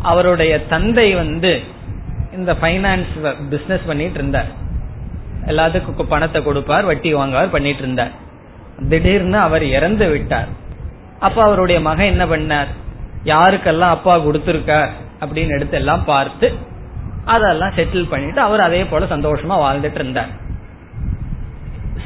அவருடைய 0.02 0.65
தந்தை 0.65 1.13
வந்து 1.13 1.62
இந்த 2.34 2.54
பைனான்ஸ் 2.54 3.36
பிசினஸ் 3.50 3.86
பண்ணிட்டு 3.86 4.13
இருந்தார். 4.13 4.48
எல்லாத்துக்கும் 5.46 6.04
பணத்தை 6.04 6.44
கொடுப்பார் 6.44 6.86
வட்டி 6.86 7.13
வாங்குவார் 7.13 7.50
பண்ணிட்டு 7.50 7.82
இருந்தார். 7.82 8.12
திடீர்னு 8.89 9.38
அவர் 9.38 9.63
இறந்து 9.63 10.10
விட்டார். 10.10 10.48
அப்ப 11.20 11.44
அவருடைய 11.44 11.82
மகன் 11.82 12.20
என்ன 12.20 12.26
பண்ணார்? 12.26 12.68
யாருக்கெல்லாம் 13.24 13.94
அப்பா 13.96 14.20
கொடுத்திருக்கார்? 14.20 14.89
அப்படின்னு 15.19 15.49
எடுத்து 15.49 15.78
எல்லாம் 15.78 16.04
பார்த்து 16.04 16.54
அதெல்லாம் 17.25 17.73
செட்டில் 17.75 18.10
பண்ணிட்டு 18.10 18.41
அவர் 18.41 18.60
அதே 18.60 18.86
போல 18.86 19.06
சந்தோஷமா 19.06 19.49
வாழ்ந்துட்டு 19.49 19.95
இருந்தார். 19.95 20.28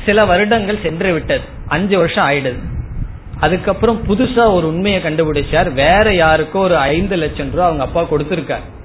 சில 0.05 0.25
வருடங்கள் 0.25 0.81
சென்று 0.83 1.13
விட்டது. 1.13 1.41
அஞ்சு 1.67 1.97
வருஷம் 1.97 2.29
ஆயிடுது. 2.29 2.59
அதுக்கப்புறம் 3.39 4.03
புதுசா 4.07 4.53
ஒரு 4.53 4.67
உண்மையை 4.67 5.01
கண்டுபிடிச்சார். 5.01 5.73
வேற 5.73 6.03
யாருக்கோ 6.03 6.53
ஒரு 6.53 6.77
ஐந்து 6.77 7.15
லட்சம் 7.15 7.51
ரூபாய் 7.51 7.65
அவங்க 7.65 7.83
அப்பா 7.83 8.03
கொடுத்திருக்கார். 8.03 8.77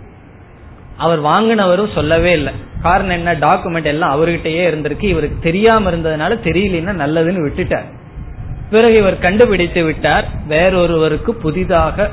அவர் 0.97 1.23
வாங்கினவரும் 1.23 1.95
சொல்லவே 1.95 2.33
இல்லை. 2.33 2.53
காரணம் 2.83 3.27
என்ன? 3.27 3.35
டாக்குமெண்ட் 3.35 3.85
எல்லாம் 3.85 4.21
அவர்கிட்டயே 4.21 4.69
இருந்திருக்கு. 4.69 5.03
இவருக்கு 5.03 5.39
தெரியாம 5.43 5.91
இருந்ததுனால 5.91 6.31
தெரியலன்னா 6.31 6.93
நல்லதுன்னு 6.93 7.51
விட்டுட்டார். 7.51 7.85
பிறகு 8.71 8.97
இவர் 8.97 9.19
கண்டுபிடித்து 9.19 9.85
விட்டார். 9.85 10.25
வேறொருவருக்கு 10.49 11.31
புதிதாக 11.31 12.11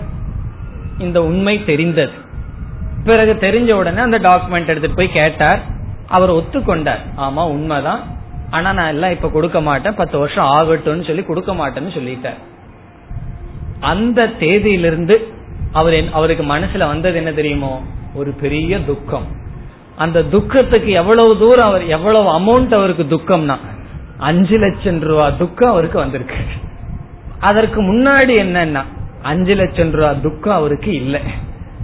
இந்த 0.98 1.24
உண்மை 1.24 1.66
தெரிந்தது. 1.66 2.12
பிறகு 3.04 3.38
தெரிஞ்ச 3.40 3.72
உடனே 3.72 4.00
அந்த 4.00 4.20
டாக்குமெண்ட் 4.20 4.68
எடுத்துட்டு 4.68 4.96
போய் 4.96 5.12
கேட்டார். 5.12 5.60
அவர் 6.08 6.30
ஒத்துக்கொண்டார். 6.30 7.00
ஆமா 7.18 7.48
உண்மைதான். 7.48 8.00
ஆனா 8.50 8.74
நான் 8.74 8.88
எல்லாம் 8.88 9.12
இப்ப 9.12 9.30
கொடுக்க 9.30 9.62
மாட்டேன். 9.62 9.96
பத்து 9.96 10.20
வருஷம் 10.20 10.46
ஆகட்டும்னு 10.46 11.06
சொல்லி 11.06 11.24
கொடுக்க 11.24 11.54
மாட்டேன்னு 11.54 11.94
சொல்லிட்டார். 11.98 12.38
அந்த 13.80 14.28
தேதியிலிருந்து 14.40 15.18
அவர் 15.72 16.04
அவருக்கு 16.12 16.44
மனசுல 16.44 16.88
வந்தது 16.88 17.18
என்ன 17.18 17.32
தெரியுமோ? 17.32 17.84
ஒரு 18.14 18.32
பெரிய 18.32 18.80
துக்கம். 18.86 19.26
அந்த 19.96 20.24
துக்கத்துக்கு 20.24 20.92
எவ்வளவு 20.92 21.38
தூரம் 21.38 21.68
அவர் 21.68 21.86
எவ்வளவு 21.86 22.30
அமௌண்ட் 22.40 22.74
அவருக்கு 22.74 23.04
துக்கம்னா 23.04 23.58
அஞ்சு 24.18 24.58
லட்சம் 24.58 25.00
ரூபா 25.00 25.30
துக்கம் 25.30 25.70
அவருக்கு 25.70 25.98
வந்திருக்கு. 25.98 26.36
அதற்கு 27.40 27.82
முன்னாடி 27.82 28.34
என்னன்னா 28.44 28.84
அஞ்சு 29.22 29.56
லட்சம் 29.56 29.92
ரூபா 29.92 30.14
துக்கம் 30.14 30.54
அவருக்கு 30.54 30.92
இல்லை. 30.94 31.22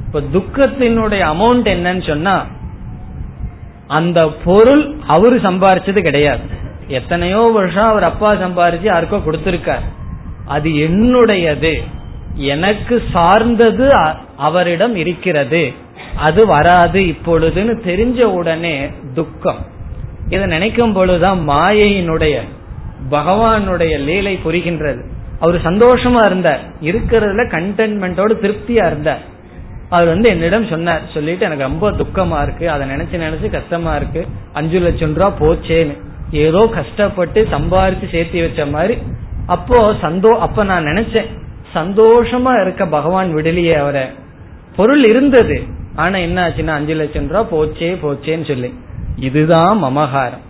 இப்ப 0.06 0.22
துக்கத்தினுடைய 0.22 1.22
அமௌண்ட் 1.22 1.68
என்னன்னு 1.68 2.08
சொன்னா 2.08 2.46
அந்த 3.88 4.28
பொருள் 4.44 4.96
அவரு 5.08 5.36
சம்பாரிச்சது 5.36 6.02
கிடையாது. 6.02 6.44
எத்தனையோ 6.88 7.52
வருஷம் 7.54 7.88
அவர் 7.88 8.04
அப்பா 8.04 8.34
சம்பாரிச்சு 8.34 8.84
யாருக்கோ 8.84 9.18
கொடுத்திருக்கார். 9.18 9.86
அது 10.46 10.70
என்னுடையது. 10.70 11.84
எனக்கு 12.36 13.04
சார்ந்தது 13.12 13.92
அவரிடம் 14.38 14.96
இருக்கிறது. 14.96 15.74
அது 16.16 16.46
வராது 16.46 17.02
இப்பொழுதுன்னு 17.02 17.80
தெரிஞ்ச 17.86 18.22
உடனே 18.22 18.88
துக்கம். 19.14 19.66
இதை 20.30 20.46
நினைக்கும் 20.46 20.94
பொழுதுதான் 20.94 21.50
மாயையினுடைய 21.50 22.40
பகவானுடைய 23.12 24.00
லீலை 24.00 24.40
புரிகின்றது. 24.46 25.04
அவர் 25.40 25.62
சந்தோஷமா 25.62 26.26
இருந்தார். 26.26 26.60
இருக்கிறதுல 26.82 27.44
கண்டென்மெண்டோட 27.48 28.32
திருப்தியா 28.44 28.86
இருந்தார். 28.86 29.20
அவர் 29.90 30.08
வந்து 30.08 30.30
என்னிடம் 30.30 30.66
சொன்னார். 30.66 31.02
சொல்லிட்டு 31.14 31.46
எனக்கு 31.46 31.64
ரொம்ப 31.64 31.92
துக்கமா 31.92 32.44
இருக்கு. 32.44 32.70
அதை 32.70 32.90
நினைச்சு 32.90 33.16
நினைச்சு 33.16 33.50
கஷ்டமா 33.50 33.96
இருக்கு. 33.96 34.28
அஞ்சு 34.54 34.80
லட்சம் 34.80 35.14
ரூபா 35.14 35.34
போச்சேன்னு. 35.40 35.98
ஏதோ 36.32 36.70
கஷ்டப்பட்டு 36.74 37.48
சம்பாரிச்சு 37.52 38.10
சேர்த்து 38.12 38.42
வச்ச 38.42 38.66
மாதிரி. 38.66 38.98
அப்போ 39.46 39.92
சந்தோ 39.92 40.38
அப்ப 40.38 40.64
நான் 40.64 40.84
நினைச்சேன் 40.84 41.26
சந்தோஷமா 41.74 42.62
இருக்க 42.62 42.86
பகவான் 42.86 43.36
விடலியே 43.36 43.78
அவரை. 43.78 44.06
பொருள் 44.76 45.06
இருந்தது. 45.06 45.64
ஆனா 45.96 46.18
என்ன 46.18 46.48
ஆச்சுன்னா 46.48 46.68
அஞ்சு 46.68 46.94
லட்சம் 46.94 47.28
ரூபா 47.28 47.58
போச்சே 47.58 47.98
போச்சேன்னு 48.04 48.48
சொல்லி. 48.48 48.74
இதுதான் 49.20 49.84
மமகாரம் 49.84 50.46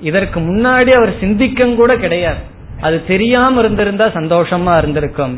இதற்கு 0.00 0.40
முன்னாடி 0.40 0.90
அவர் 0.90 1.18
சிந்திக்க 1.20 1.66
கூட 1.66 1.96
கிடையாது. 1.96 2.56
அது 2.80 3.06
தெரியாம 3.06 3.60
இருந்திருந்தா 3.60 4.06
சந்தோஷமா 4.06 4.78
இருந்திருக்கும். 4.78 5.34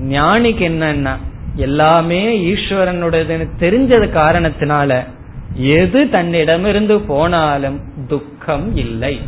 ஞானிக்கு 0.00 0.64
என்னன்னா 0.70 1.14
எல்லாமே 1.54 2.20
ஈஸ்வரனுடையதுன்னு 2.54 3.46
தெரிஞ்சது 3.60 4.06
காரணத்தினால 4.20 5.04
எது 5.54 6.10
தன்னிடமிருந்து 6.10 7.00
போனாலும் 7.00 7.80
துக்கம் 8.08 8.76
இல்லை. 8.76 9.20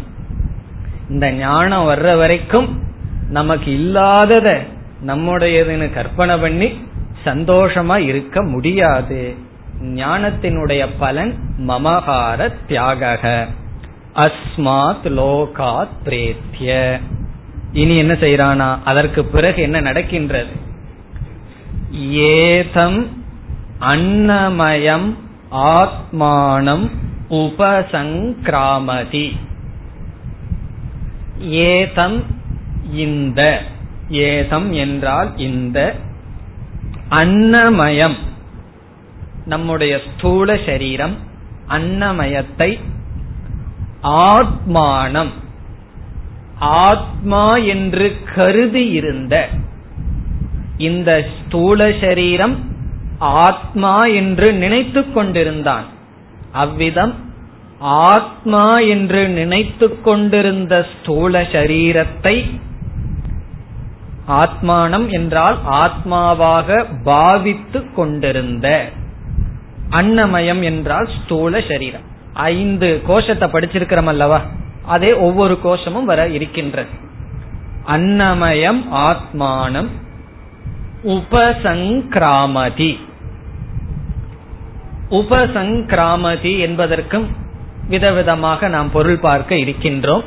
இந்த 1.11 1.33
ஞானம் 1.33 1.89
வர்ற 1.89 2.17
வரைக்கும் 2.17 2.83
நமக்கு 3.31 3.73
இல்லாதத 3.73 4.61
நம்முடையதுன்னு 5.07 5.95
கற்பனை 5.95 6.37
பண்ணி 6.37 6.69
சந்தோஷமா 7.25 7.97
இருக்க 7.99 8.43
முடியாது. 8.43 9.35
ஞானத்தினுடைய 9.83 10.87
பலன் 10.99 11.35
மமகார 11.69 12.53
தியாக 12.67 13.47
அஸ்மாத் 14.15 15.07
லோகாத் 15.19 15.97
பிரேத்திய 16.05 17.01
இனி 17.73 17.97
என்ன 17.97 18.13
செய்யறானா 18.13 18.79
அதற்கு 18.85 19.25
பிறகு 19.25 19.63
என்ன 19.63 19.81
நடக்கின்றது? 19.81 20.67
ஏதம் 22.11 23.17
அன்னமயம் 23.81 25.17
ஆத்மானம் 25.51 26.91
உபசங்கிராமதி. 27.31 29.37
ஏதம் 31.41 32.25
இந்த 32.93 33.63
ஏதம் 34.09 34.73
என்றால் 34.73 35.37
இந்த 35.37 35.95
அன்னமயம் 37.11 38.17
நம்முடைய 39.45 40.01
ஸ்தூல 40.07 40.59
சரீரம் 40.67 41.17
அன்னமயத்தை 41.69 42.79
ஆத்மானம் 44.03 45.33
ஆத்மா 46.59 47.57
என்று 47.57 48.17
கருதி 48.35 48.91
இருந்த 48.91 49.49
இந்த 50.77 51.25
ஸ்தூல 51.39 51.91
சரீரம் 52.01 52.57
ஆத்மா 53.19 54.07
என்று 54.07 54.53
நினைத்து 54.53 55.13
கொண்டிருந்தான். 55.13 55.85
அவ்விதம் 56.53 57.15
ஆத்மா 57.81 58.79
என்று 58.79 59.29
நினைத்து 59.29 60.01
கொண்டிருந்த 60.01 60.87
ஸ்தூல 60.93 61.43
சரீரத்தை 61.43 62.51
ஆத்மானம் 64.29 65.07
என்றால் 65.09 65.59
ஆத்மாவாக 65.65 66.85
பாவித்து 67.05 67.93
கொண்டிருந்த 67.95 68.89
அன்னமயம் 69.91 70.63
என்றால் 70.63 71.09
ஸ்தூல 71.09 71.61
சரீரம். 71.61 72.03
ஐந்து 72.33 73.01
கோஷத்தை 73.07 73.49
படிச்சிருக்கிறோம் 73.49 74.07
அல்லவா? 74.07 74.43
அதே 74.89 75.13
ஒவ்வொரு 75.13 75.59
கோஷமும் 75.61 76.05
வர 76.05 76.29
இருக்கின்றது. 76.29 76.89
அன்னமயம் 77.87 78.83
ஆத்மானம் 78.93 79.89
உபசங்கிராமதி. 81.05 82.99
உபசங்கிராமதி 85.11 86.59
என்பதற்கும் 86.59 87.27
விதவிதமாக 87.91 88.69
நாம் 88.69 88.91
பொருள் 88.91 89.19
பார்க்க 89.19 89.55
இருக்கின்றோம். 89.55 90.25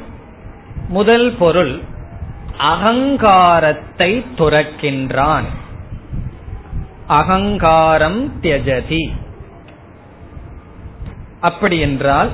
முதல் 0.90 1.36
பொருள் 1.40 1.80
அகங்காரத்தை 2.58 4.26
துறக்கின்றான். 4.38 5.50
அகங்காரம் 7.08 8.42
தியஜதி. 8.42 9.04
அப்படி 11.42 11.80
என்றால் 11.80 12.30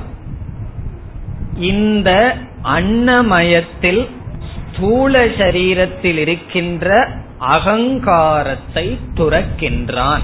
இந்த 1.58 2.36
அன்னமயத்தில் 2.64 4.08
ஸ்தூல 4.74 5.26
சரீரத்தில் 5.26 6.16
இருக்கின்ற 6.16 7.08
அகங்காரத்தை 7.38 8.98
துறக்கின்றான். 9.14 10.20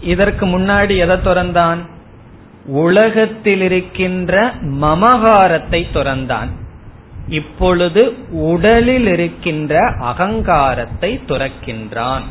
இதற்கு 0.00 0.46
முன்னாடி 0.46 0.96
எதை 0.98 1.16
துறந்தான்? 1.16 1.78
உலகத்தில் 2.66 3.60
இருக்கின்ற 3.60 4.52
மமகாரத்தை 4.62 5.86
துறந்தான். 5.94 6.48
இப்பொழுது 7.28 8.14
உடலில் 8.30 9.06
இருக்கின்ற 9.06 9.80
அகங்காரத்தை 10.00 11.20
துறக்கின்றான். 11.28 12.22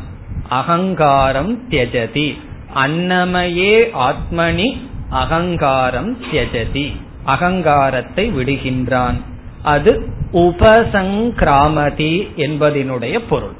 அகங்காரம் 0.48 1.70
தியஜதி. 1.70 2.38
அன்னமயே 2.74 3.90
ஆத்மனி 3.98 4.78
அகங்காரம் 5.10 6.18
தியஜதி. 6.32 7.03
அகங்காரத்தை 7.24 8.32
விடுகின்றான். 8.32 9.18
அது 9.62 9.92
உபசங்கிராமதி 10.32 12.12
என்பதனுடைய 12.36 13.20
பொருள். 13.28 13.54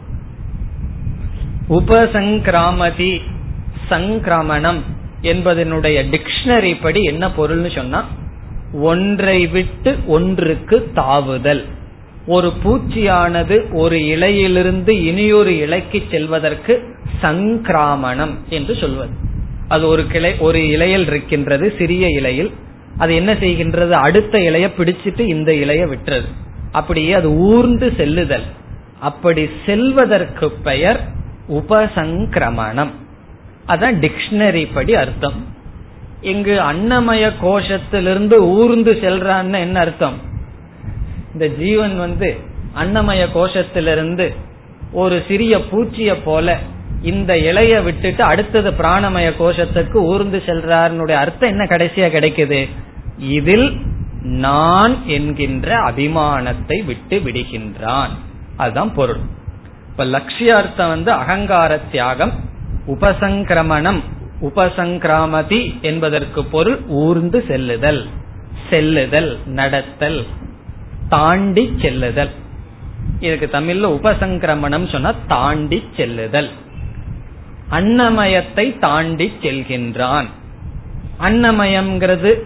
உபசங்கிராமதி 1.68 3.20
சங்கிரமணம் 3.90 4.80
என்பதனுடைய 5.22 5.98
டிக்ஷனரி 6.12 6.76
படி 6.82 7.02
என்ன 7.02 7.28
பொருள்னு 7.28 7.74
சொன்னா 7.74 8.06
ஒன்றை 8.72 9.46
விட்டு 9.46 9.98
ஒன்றுக்கு 10.06 10.90
தாவுதல். 10.94 11.64
ஒரு 12.26 12.52
பூச்சியானது 12.64 13.56
ஒரு 13.72 13.96
இலையிலிருந்து 13.98 14.88
இனியொரு 14.88 15.56
இலைக்கு 15.58 16.02
செல்வதற்கு 16.10 16.74
சங்கிராமணம் 17.22 18.34
என்று 18.48 18.76
சொல்வது. 18.76 19.14
அது 19.68 19.86
ஒரு 19.86 20.06
கிளை 20.06 20.34
ஒரு 20.38 20.66
இலையில் 20.66 21.06
இருக்கின்றது 21.06 21.74
சிறிய 21.78 22.06
இலையில். 22.06 22.52
அது 22.98 23.14
என்ன 23.14 23.32
செய்கின்றது? 23.32 23.90
அடுத்த 23.90 24.38
இலைய 24.38 24.70
பிடிச்சிட்டு 24.78 25.20
இந்த 25.20 25.52
இலைய 25.52 25.86
விட்டுறது. 25.86 26.28
அப்படியே 26.72 27.12
அது 27.12 27.30
ஊர்ந்து 27.30 27.92
செல்லுதல். 27.96 28.44
அப்படி 29.00 29.50
செல்வதற்கு 29.66 30.50
பெயர் 30.50 31.00
உபசங்கிரமணம். 31.48 32.90
அதான் 33.68 33.98
டிக்ஷனரி 34.00 34.68
படி 34.74 34.94
அர்த்தம். 34.94 35.46
இங்கு 36.20 36.60
அன்னமய 36.60 37.32
கோஷத்திலிருந்து 37.42 38.32
ஊர்ந்து 38.32 38.92
செல்றான்னு 38.92 39.58
என்ன 39.58 39.80
அர்த்தம்? 39.80 40.18
இந்த 41.32 41.46
ஜீவன் 41.46 41.98
வந்து 41.98 42.36
அன்னமய 42.74 43.26
கோஷத்திலிருந்து 43.34 44.34
ஒரு 44.92 45.22
சிறிய 45.28 45.58
பூச்சிய 45.58 46.16
போல 46.24 46.58
இந்த 47.04 47.34
இலைய 47.34 47.82
விட்டுட்டு 47.82 48.22
அடுத்தது 48.22 48.70
பிராணமய 48.70 49.32
கோஷத்துக்கு 49.38 49.94
ஊர்ந்து 49.94 50.42
செல்றாருனுடைய 50.46 51.12
அர்த்தம் 51.12 51.48
என்ன 51.48 51.64
கடைசியா 51.64 52.08
கிடைக்குது? 52.16 52.68
இதில் 53.18 53.80
நான் 54.22 55.06
என்கின்ற 55.06 55.76
அபிமானத்தை 55.78 56.84
விட்டு 56.84 57.18
விடுகின்றான். 57.18 58.12
அதுதான் 58.56 58.94
பொருள். 58.94 59.18
இப்ப 59.90 60.04
லட்சியார்த்தம் 60.04 60.88
வந்து 60.88 61.10
அகங்கார 61.12 61.78
தியாகம் 61.78 62.32
உபசங்கிரமணம் 62.86 64.00
உபசங்கிராமதி 64.40 65.80
என்பதற்கு 65.80 66.44
பொருள் 66.44 66.80
ஊர்ந்து 66.86 67.44
செல்லுதல் 67.48 68.06
செல்லுதல் 68.70 69.38
நடத்தல் 69.46 70.26
தாண்டி 71.08 71.76
செல்லுதல். 71.82 72.30
இதுக்கு 73.20 73.48
தமிழ்ல 73.58 73.88
உபசங்கிரமணம் 73.98 74.90
சொன்னா 74.92 75.14
தாண்டி 75.26 75.84
செல்லுதல். 75.96 76.50
அன்னமயத்தை 77.70 78.78
தாண்டி 78.78 79.32
செல்கின்றான். 79.42 80.26
அன்னமயம்ங்கிறது 81.20 82.42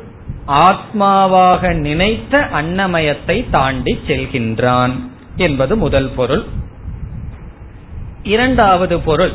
ஆத்மாவாக 0.46 1.72
நினைத்த 1.72 2.48
அன்னமயத்தை 2.52 3.50
தாண்டி 3.50 3.98
செல்கின்றான் 4.06 4.94
என்பது 5.36 5.76
முதல் 5.76 6.08
பொருள். 6.08 6.44
இரண்டாவது 8.22 8.98
பொருள் 8.98 9.32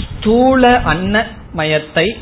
ஸ்தூல 0.00 0.82
அன்னமயத்தை 0.84 2.16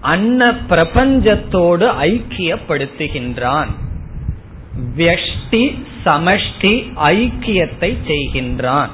அன்ன 0.00 0.52
பிரபஞ்சத்தோடு 0.68 1.86
ஐக்கியப்படுத்துகின்றான். 2.00 3.70
வியஷ்டி 4.96 5.82
சமஷ்டி 6.04 6.74
ஐக்கியத்தை 6.96 7.96
செய்கின்றான். 8.06 8.88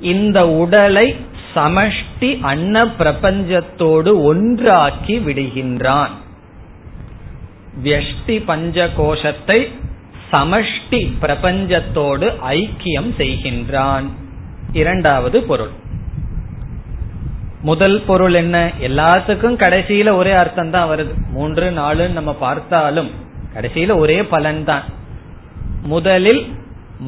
இந்த 0.00 0.48
உடலை 0.48 1.16
சமஷ்டி 1.54 2.40
அன்ன 2.40 2.84
பிரபஞ்சத்தோடு 2.84 4.22
ஒன்றாக்கி 4.22 5.18
விடுகின்றான். 5.18 6.10
வியஷ்டி 7.84 8.44
பஞ்ச 8.44 8.88
கோஷத்தை 8.96 9.68
சமஷ்டி 10.32 11.12
பிரபஞ்சத்தோடு 11.22 12.32
ஐக்கியம் 12.48 13.10
செய்கின்றான். 13.18 14.04
இரண்டாவது 14.72 15.42
பொருள். 15.42 15.70
முதல் 17.62 18.00
பொருள் 18.00 18.34
என்ன? 18.34 18.72
எல்லாத்துக்கும் 18.80 19.56
கடைசியில 19.56 20.12
ஒரே 20.14 20.32
அர்த்தம் 20.32 20.70
தான் 20.70 20.88
வருது. 20.88 21.12
மூன்று 21.30 21.70
நாலு 21.70 22.08
நம்ம 22.08 22.32
பார்த்தாலும் 22.32 23.10
கடைசியில 23.54 23.96
ஒரே 23.96 24.22
பலன் 24.22 24.64
தான். 24.64 24.82
முதலில் 25.82 26.56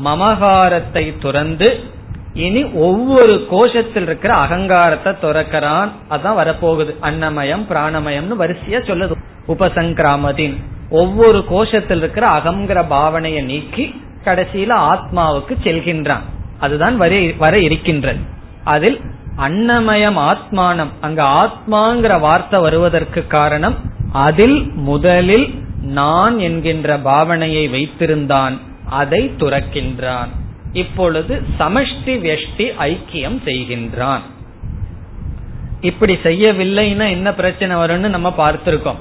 மமகாரத்தை 0.05 1.19
துறந்து 1.19 1.99
இனி 2.35 2.65
ஒவ்வொரு 2.65 3.47
கோஷத்தில் 3.51 4.03
இருக்கிற 4.03 4.35
அகங்காரத்தை 4.35 5.13
துறக்கிறான். 5.13 5.91
அதான் 6.11 6.39
வரப்போகுது. 6.41 6.95
அன்னமயம் 7.03 7.65
பிராணமயம்னு 7.71 8.35
வரிசையா 8.39 8.81
சொல்லுது. 8.89 9.15
உபசங்கிராமதின் 9.49 10.57
ஒவ்வொரு 10.91 11.45
கோஷத்தில் 11.51 11.97
இருக்கிற 11.97 12.29
அகங்கிற 12.29 12.85
பாவனையை 12.91 13.45
நீக்கி 13.45 14.03
கடைசியில 14.25 14.75
ஆத்மாவுக்கு 14.93 15.55
செல்கின்றான். 15.63 16.25
அதுதான் 16.61 16.97
வர 17.39 17.59
இருக்கின்றது. 17.59 18.19
அதில் 18.65 19.01
அன்னமயம் 19.39 20.19
ஆத்மானம் 20.19 20.93
அங்க 21.01 21.23
ஆத்மாங்கிற 21.23 22.21
வார்த்தை 22.21 22.61
வருவதற்கு 22.61 23.27
காரணம் 23.27 23.77
அதில் 24.13 24.71
முதலில் 24.75 25.55
நான் 25.83 26.39
என்கின்ற 26.39 26.99
பாவனையை 26.99 27.71
வைத்திருந்தான். 27.71 28.59
அதை 28.91 29.33
துறக்கின்றான். 29.39 30.29
இப்பொழுது 30.73 31.43
சமஷ்டி 31.59 32.15
வெஷ்டி 32.27 32.67
ஐக்கியம் 32.79 33.39
செய்கின்றான். 33.45 34.21
இப்படி 35.81 36.15
செய்யவில்லைன்னா 36.15 37.11
என்ன 37.11 37.35
பிரச்சனை 37.35 37.77
வரும்னு 37.77 38.09
நம்ம 38.09 38.35
பார்த்திருக்கோம். 38.39 39.01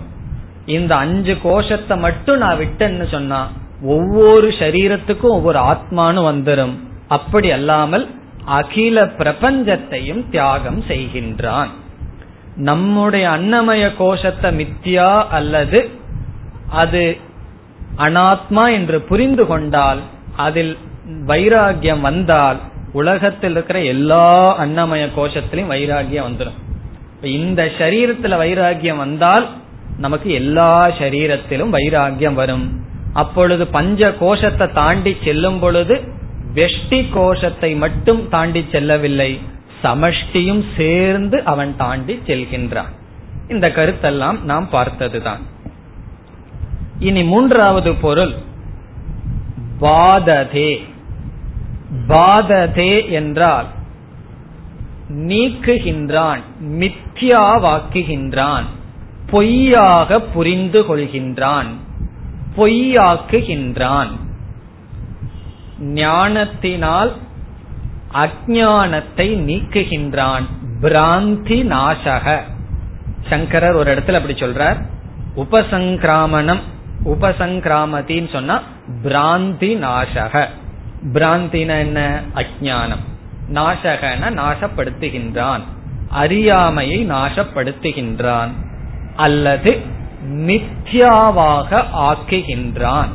இந்த 0.66 0.96
அஞ்சு 0.96 1.38
கோஷத்தை 1.42 1.98
மட்டும் 1.98 2.38
நான் 2.38 2.58
விட்டேன்னு 2.58 3.08
சொன்னா 3.12 3.48
ஒவ்வொரு 3.82 4.48
சரீரத்துக்கும் 4.48 5.36
ஒவ்வொரு 5.38 5.60
ஆத்மானு 5.60 6.22
வந்துடும் 6.32 6.76
அப்படி 7.08 7.52
அல்லாமல் 7.52 8.08
அகில 8.46 9.06
பிரபஞ்சத்தையும் 9.06 10.30
தியாகம் 10.30 10.84
செய்கின்றான். 10.88 11.68
நம்முடைய 12.56 13.30
அன்னமய 13.30 13.96
கோஷத்தை 13.96 14.50
மித்தியா 14.58 15.24
அல்லது 15.28 15.90
அது 16.70 17.18
அனாத்மா 17.98 18.72
என்று 18.74 19.02
புரிந்து 19.02 19.46
கொண்டால் 19.46 20.02
அதில் 20.36 20.78
வைராகியம் 21.28 22.00
வந்தால் 22.00 22.60
உலகத்தில் 22.92 23.52
இருக்கிற 23.52 23.80
எல்லா 23.84 24.58
அன்னமய 24.60 25.04
கோஷத்திலையும் 25.18 25.74
வைராகியம் 25.74 26.28
வந்துடும் 26.30 26.58
இந்த 27.22 27.72
சரீரத்துல 27.80 28.36
வைராகியம் 28.44 28.96
வந்தால் 28.96 29.50
நமக்கு 29.98 30.32
எல்லா 30.32 30.88
சரீரத்திலும் 30.88 31.74
வைராகியம் 31.74 32.34
வரும். 32.34 32.82
அப்பொழுது 33.14 33.68
பஞ்ச 33.68 34.12
கோஷத்தை 34.14 34.68
தாண்டி 34.74 35.18
செல்லும் 35.24 35.60
பொழுது 35.60 35.96
வெஷ்டி 36.54 37.06
கோஷத்தை 37.14 37.76
மட்டும் 37.76 38.30
தாண்டி 38.30 38.66
செல்லவில்லை. 38.72 39.40
சமஷ்டியும் 39.84 40.64
சேர்ந்து 40.78 41.44
அவன் 41.44 41.78
தாண்டி 41.78 42.20
செல்கின்றான். 42.28 42.94
இந்த 43.50 43.68
கருத்தெல்லாம் 43.68 44.42
நாம் 44.42 44.70
பார்த்ததுதான். 44.70 45.42
இனி 47.00 47.24
மூன்றாவது 47.24 47.94
பொருள் 47.94 48.34
பாததே 49.82 50.72
பாததே 52.08 53.10
என்றால் 53.10 53.68
நீக்குகின்றான் 55.10 56.40
மித்யாவாக்குகின்றான் 56.62 58.64
பொய்யாக 59.30 60.20
புரிந்து 60.20 60.82
கொள்கின்றான் 60.82 61.68
பொய்யாக்குகின்றான். 62.58 64.12
ஞானத்தினால் 65.80 67.16
அஜானத்தை 68.14 69.18
நீக்குகின்றான் 69.18 70.44
பிராந்தி 70.82 71.66
நாசக. 71.66 72.42
சங்கரர் 73.30 73.74
ஒரு 73.74 73.94
இடத்துல 73.94 74.14
அப்படி 74.14 74.34
சொல்றார். 74.34 74.86
உபசங்கிராமணம் 75.36 76.60
உபசங்கிராமத்தின்னு 77.06 78.32
சொன்னா 78.32 78.62
பிராந்தி 79.04 79.60
நாசக. 79.60 80.48
பிராந்தின 81.04 81.80
என்ன? 81.80 82.22
அஜானம் 82.36 83.04
நாசகன 83.54 84.32
நாசப்படுத்துகின்றான். 84.32 85.62
அறியாமையை 86.10 87.10
நாசப்படுத்துகின்றான். 87.10 88.50
அல்லது 89.16 89.80
மித்யாவாக 90.32 91.84
ஆக்குகின்றான். 91.96 93.08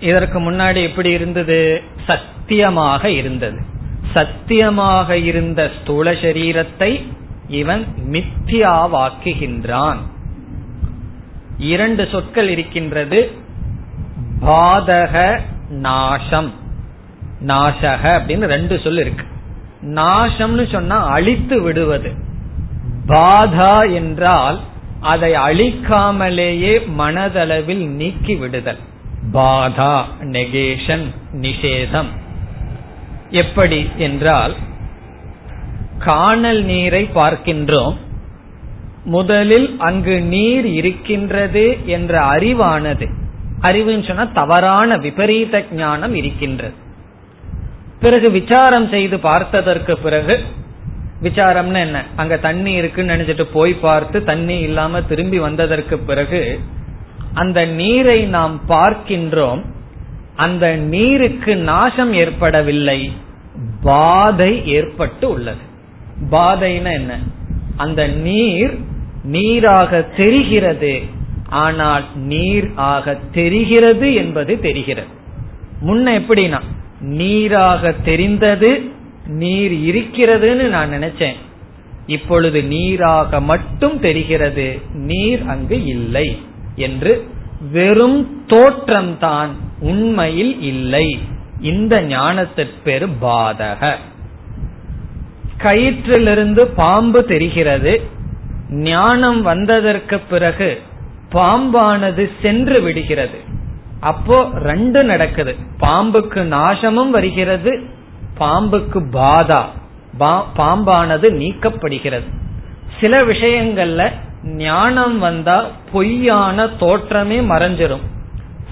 இதற்கு 0.00 0.50
முன்னாடி 0.50 0.82
எப்படி 0.82 1.10
இருந்தது? 1.10 1.82
சத்தியமாக 2.06 3.10
இருந்தது. 3.10 3.60
சத்தியமாக 4.12 5.16
இருந்த 5.16 5.70
ஸ்தூல 5.80 6.12
சரீரத்தை 6.12 7.02
இவன் 7.48 7.86
மித்தியாவாக்குகின்றான் 8.10 9.96
இரண்டு 11.58 12.08
சொற்கள் 12.10 12.48
இருக்கின்றது. 12.48 13.48
பாதக 14.42 15.40
நாசம் 15.68 16.52
நாசக 17.46 18.02
அப்படின்னு 18.02 18.44
ரெண்டு 18.44 18.80
சொல் 18.84 18.98
இருக்கு. 18.98 19.24
நாசம்னு 19.82 20.72
சொன்னா 20.72 21.04
அழித்து 21.04 21.60
விடுவது. 21.60 22.12
பாதா 23.06 23.94
என்றால் 23.94 24.60
அதை 25.00 25.32
அழிக்காமலேயே 25.32 26.88
மனதளவில் 26.98 27.86
நீக்கி 27.86 28.34
விடுதல். 28.34 28.78
பாதா 29.32 30.02
நெகேஷன் 30.20 31.06
நிஷேதம். 31.40 32.10
எப்படி 33.30 33.90
என்றால் 33.96 34.54
காணல் 35.98 36.62
நீரை 36.62 37.10
பார்க்கின்றோம். 37.14 37.96
முதலில் 39.04 39.76
அங்கு 39.78 40.20
நீர் 40.20 40.66
இருக்கின்றது 40.66 41.78
என்ற 41.86 42.24
அறிவானது. 42.30 43.19
அறிவுன்னு 43.62 44.06
சொன்னா 44.06 44.24
தவறான 44.24 44.96
விபரீத 44.96 45.64
ஞானம் 45.72 46.14
இருக்கின்றது. 46.14 46.72
பிறகு 48.00 48.30
விசாரம் 48.30 48.88
செய்து 48.88 49.16
பார்த்ததற்கு 49.16 49.96
பிறகு 49.96 50.40
விசாரம்னு 51.22 51.80
என்ன? 51.80 52.04
அங்க 52.16 52.36
தண்ணி 52.36 52.72
இருக்குன்னு 52.72 53.14
நினைச்சிட்டு 53.14 53.42
போய் 53.52 53.72
பார்த்து 53.74 54.24
தண்ணி 54.24 54.58
இல்லாம 54.58 55.02
திரும்பி 55.02 55.38
வந்ததற்கு 55.38 55.98
பிறகு 55.98 56.60
அந்த 57.34 57.64
நீரை 57.64 58.24
நாம் 58.24 58.60
பார்க்கின்றோம். 58.68 59.62
அந்த 60.36 60.76
நீருக்கு 60.76 61.56
நாசம் 61.56 62.12
ஏற்படவில்லை. 62.12 63.12
பாதை 63.82 64.66
ஏற்பட்டு 64.66 65.28
உள்ளது. 65.28 65.60
பாதைனா 66.30 66.92
என்ன? 66.92 67.18
அந்த 67.76 68.06
நீர் 68.06 68.78
நீராக 69.22 70.02
தெரிகிறது. 70.02 71.02
ஆனால் 71.50 72.04
நீர் 72.14 72.70
ஆக 72.74 73.14
தெரிகிறது 73.14 74.14
என்பது 74.14 74.60
தெரிகிறது. 74.60 75.08
முன்ன 75.86 76.22
எப்படின்னா 76.22 76.60
நீராக 77.00 77.92
தெரிந்தது 77.92 78.90
நீர் 79.26 79.72
இருக்கிறதுன்னு 79.72 80.68
நான் 80.68 80.92
நினைச்சேன். 80.92 81.34
இப்பொழுது 82.06 82.62
நீராக 82.64 83.40
மட்டும் 83.40 84.00
தெரிகிறது 84.00 84.80
நீர் 84.92 85.46
அங்கு 85.46 85.84
இல்லை 85.84 86.40
என்று 86.76 87.26
வெறும் 87.72 88.44
தோற்றம்தான் 88.46 89.48
உண்மையில் 89.80 90.62
இல்லை. 90.62 91.18
இந்த 91.60 92.02
ஞானத்திற்கு 92.02 92.78
பேரு 92.84 93.08
பாதக. 93.22 93.96
கயிற்றிலிருந்து 95.58 96.60
பாம்பு 96.76 97.24
தெரிகிறது 97.24 98.02
ஞானம் 98.70 99.42
வந்ததற்கு 99.42 100.18
பிறகு 100.18 100.82
பாம்பானது 101.32 102.30
சென்று 102.42 102.80
விடுகிறது. 102.82 103.38
அப்போ 104.00 104.48
ரெண்டு 104.54 105.04
நடக்குது. 105.04 105.56
பாம்புக்கு 105.80 106.42
நாசமும் 106.56 107.10
வருகிறது 107.10 107.72
பாம்புக்கு 108.38 109.00
பாதா 109.12 109.62
பாம்பானது 110.56 111.26
நீக்கப்படுகிறது. 111.40 112.28
சில 113.00 113.22
விஷயங்கள்ல 113.24 114.10
ஞானம் 114.44 115.18
வந்தா 115.18 115.66
பொய்யான 115.92 116.64
தோற்றமே 116.64 117.38
மறைஞ்சிரும். 117.52 118.06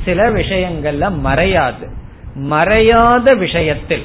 சில 0.05 0.31
விஷயங்கள்ல 0.31 1.05
மறையாது. 1.25 1.87
மறையாத 2.51 3.37
விஷயத்தில் 3.39 4.05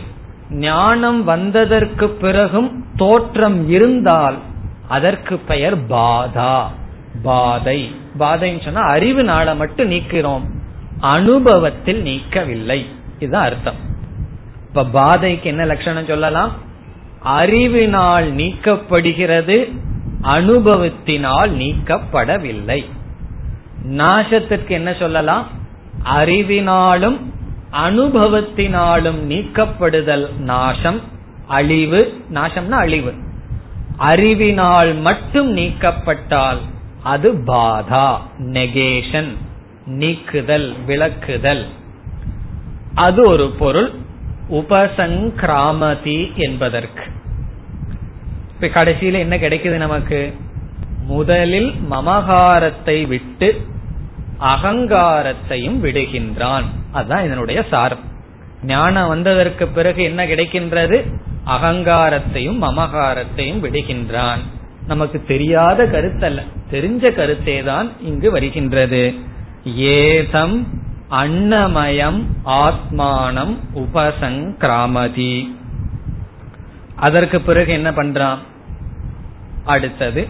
ஞானம் 0.50 1.24
வந்ததற்கு 1.24 2.10
பிறகும் 2.10 2.86
தோற்றம் 2.96 3.70
இருந்தால் 3.70 4.38
அதற்கு 4.88 5.38
பெயர் 5.38 5.78
பாதா. 5.78 6.56
பாதை. 7.24 7.96
பாதைன்னு 8.20 8.64
சொன்னா 8.64 8.82
அறிவுனால 8.82 9.56
மட்டும் 9.56 9.92
நீக்கிறோம். 9.92 10.42
அனுபவத்தில் 11.00 12.04
நீக்கவில்லை. 12.04 12.86
இதுதான் 13.20 13.46
அர்த்தம். 13.46 13.76
இப்ப 14.68 14.86
பாதைக்கு 14.86 15.50
என்ன 15.50 15.66
லட்சணம் 15.66 16.06
சொல்லலாம்? 16.06 16.52
அறிவினால் 17.20 18.34
நீக்கப்படுகிறது 18.34 19.78
அனுபவத்தினால் 20.22 21.52
நீக்கப்படவில்லை. 21.54 22.86
நாசத்திற்கு 23.90 24.68
என்ன 24.68 24.94
சொல்லலாம்? 24.94 25.48
அறிவினாலும் 26.16 27.20
அனுபவத்தினாலும் 27.72 29.16
நீக்கப்படுதல் 29.30 30.38
நாசம் 30.38 31.02
அழிவு. 31.48 32.22
நாசம்னா 32.34 32.72
அழிவு. 32.72 33.14
அறிவினால் 33.98 34.94
மட்டும் 34.94 35.58
நீக்கப்பட்டால் 35.58 36.58
அது 37.04 37.34
பாதா 37.34 38.18
நெகேஷன் 38.40 39.38
நீக்குதல் 39.86 40.76
விளக்குதல். 40.88 41.66
அது 42.96 43.28
ஒரு 43.28 43.50
பொருள் 43.60 43.92
உபசங்கிராமதி 44.50 46.36
என்பதற்கு. 46.36 47.04
இப்ப 48.60 48.84
கடைசியில 48.84 49.12
என்ன 49.12 49.38
கிடைக்குது 49.38 49.78
நமக்கு? 49.78 50.34
முதலில் 51.06 51.76
மமகாரத்தை 51.92 53.08
விட்டு 53.08 53.66
அகங்காரத்தையும் 54.40 55.84
விடுகின்றான். 55.84 56.64
அதுதான் 56.92 57.26
இதனுடைய 57.26 57.66
சாரம். 57.70 58.12
ஞானம் 58.64 59.08
வந்ததற்கு 59.08 59.68
பிறகு 59.68 60.04
என்ன 60.04 60.26
கிடைக்கின்றது? 60.26 61.14
அகங்காரத்தையும் 61.48 62.62
மமகாரத்தையும் 62.62 63.62
விடுகின்றான். 63.62 64.40
நமக்கு 64.88 65.24
தெரியாத 65.28 65.84
கருத்தல்ல. 65.84 66.42
தெரிஞ்ச 66.72 67.16
கருத்தே 67.16 67.64
தான் 67.64 67.92
இங்கு 68.02 68.32
வருகின்றது. 68.32 69.14
ஏதம் 69.76 70.68
அன்னமயம் 71.12 72.26
ஆத்மானம் 72.46 73.58
உபசங்கிராமதி. 73.76 75.56
அதற்கு 76.96 77.42
பிறகு 77.42 77.74
என்ன 77.74 77.92
பண்றான்? 77.92 78.38
அடுத்தது 79.66 80.28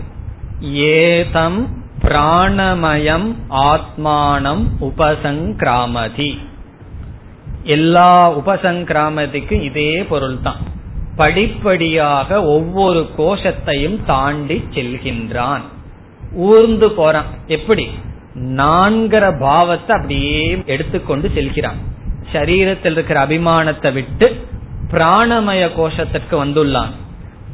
ஏதம் 0.61 1.81
பிராணமயம் 2.01 3.35
ஆத்மானம் 3.49 4.65
உபசங்கிராமதி. 4.81 6.37
எல்லா 7.63 8.31
உபசங்கிராமதிக்கும் 8.31 9.61
இதே 9.61 10.03
பொருள் 10.03 10.41
தான் 10.41 10.71
படிப்படியாக 11.15 12.43
ஒவ்வொரு 12.43 13.09
கோஷத்தையும் 13.17 14.05
தாண்டி 14.05 14.63
செல்கின்றான். 14.73 15.61
ஊர்ந்து 16.33 16.91
போறான். 16.91 17.25
எப்படி? 17.47 17.89
நான்கிற 18.35 19.39
பாவத்தை 19.39 19.95
அப்படியே 19.95 20.63
எடுத்துக்கொண்டு 20.65 21.31
செல்கிறான். 21.33 21.75
சரீரத்தில் 22.33 22.91
இருக்கிற 22.91 23.27
அபிமானத்தை 23.27 23.93
விட்டு 23.93 24.45
பிராணமய 24.91 25.69
கோஷத்திற்கு 25.77 26.31
வந்துள்ளான். 26.31 26.91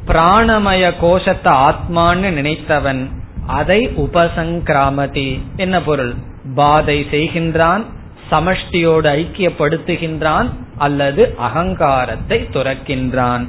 பிராணமய 0.06 0.92
கோஷத்தை 1.00 1.52
ஆத்மான்னு 1.52 2.30
நினைத்தவன் 2.30 3.10
அதை 3.46 3.88
உபசங்கிராமதி. 3.88 5.40
என்ன 5.56 5.82
பொருள்? 5.82 6.14
பாதை 6.54 7.06
செய்கின்றான் 7.10 7.84
சமஷ்டியோடு 8.30 9.08
ஐக்கியப்படுத்துகின்றான் 9.20 10.48
அல்லது 10.80 11.34
அகங்காரத்தை 11.38 12.48
துறக்கின்றான். 12.52 13.48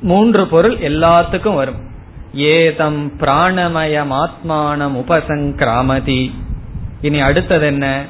மூன்று 0.00 0.46
பொருள் 0.46 0.76
எல்லாத்துக்கும் 0.78 1.54
வரும். 1.54 1.80
ஏதம் 2.32 3.12
பிராணமயம் 3.18 4.12
ஆத்மானம் 4.12 4.96
உபசங்கிராமதி. 5.02 6.32
இனி 7.00 7.20
அடுத்தது 7.20 7.66
என்ன? 7.66 8.04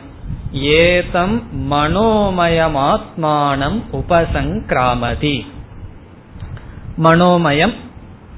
ஏதம் 0.52 1.42
மனோமயம் 1.70 2.76
ஆத்மானம் 2.76 3.82
உபசங்கிராமதி. 3.92 5.46
மனோமயம் 7.04 7.74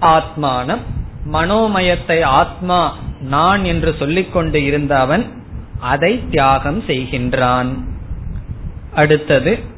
ஆத்மானம். 0.01 0.85
மனோமயத்தை 1.33 2.23
ஆத்மா 2.23 2.97
நான் 3.21 3.65
என்று 3.65 3.95
சொல்லிக்கொண்டு 3.99 4.63
இருந்த 4.63 4.95
இருந்தவன் 4.95 5.25
அதை 5.81 6.29
தியாகம் 6.31 6.83
செய்கின்றான். 6.87 7.69
அடுத்தது 8.95 9.77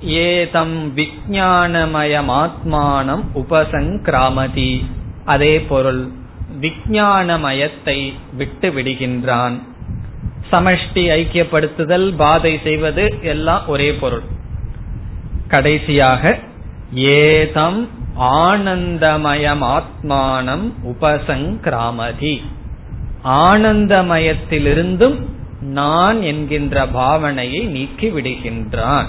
ஏதம் 0.00 0.96
விஜயானமயமாத்மானம் 0.96 3.22
உபசங்கிராமதி. 3.34 4.84
அதே 5.24 5.60
பொருள் 5.60 6.08
விஜயானமயத்தை 6.60 8.12
விட்டு 8.36 8.70
விடுகின்றான் 8.70 9.58
சமஷ்டி 10.52 10.94
ஐக்கியப்படுத்துதல் 10.94 12.16
பாதை 12.16 12.60
செய்வது 12.62 13.18
எல்லாம் 13.22 13.68
ஒரே 13.68 13.92
பொருள். 13.92 14.22
கடைசியாக 15.48 16.38
ஏதம் 16.94 17.88
ஆனந்தமயமாத்மானம் 18.20 20.72
உபசங்கிராமதி. 20.84 22.42
ஆனந்தமயத்திலிருந்தும் 23.24 25.18
நான் 25.60 26.22
என்கின்ற 26.22 26.86
பாவனையை 26.86 27.66
நீக்கி 27.66 28.08
விடுகின்றான் 28.08 29.06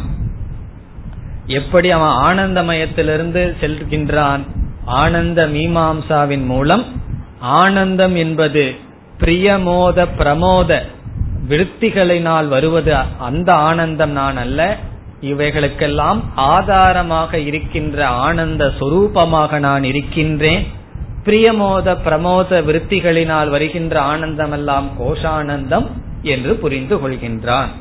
எப்படி 1.52 1.92
அவன் 1.92 2.16
ஆனந்தமயத்திலிருந்து 2.28 3.44
செல்கின்றான்? 3.62 4.44
ஆனந்த 4.86 5.48
மீமாம்சாவின் 5.48 6.46
மூலம். 6.46 6.86
ஆனந்தம் 7.40 8.16
என்பது 8.16 8.64
பிரியமோத 9.20 10.08
பிரமோத 10.18 10.80
விருத்திகளினால் 11.50 12.48
வருவது 12.48 12.96
அந்த 13.20 13.54
ஆனந்தம் 13.54 14.12
நான் 14.12 14.38
அல்ல. 14.38 14.78
இவைகளுக்கெல்லாம் 15.22 16.20
ஆதாரமாக 16.36 17.40
இருக்கின்ற 17.40 18.08
ஆனந்த 18.08 18.72
சொரூபமாக 18.80 19.60
நான் 19.60 19.84
இருக்கின்றேன். 19.84 20.64
பிரியமோத 21.26 21.98
பிரமோத 22.06 22.62
விருத்திகளினால் 22.62 23.50
வருகின்ற 23.50 24.02
ஆனந்தமெல்லாம் 24.02 24.88
கோஷானந்தம் 25.00 25.88
என்று 26.22 26.56
புரிந்து 26.56 26.96
கொள்கின்றான். 26.98 27.72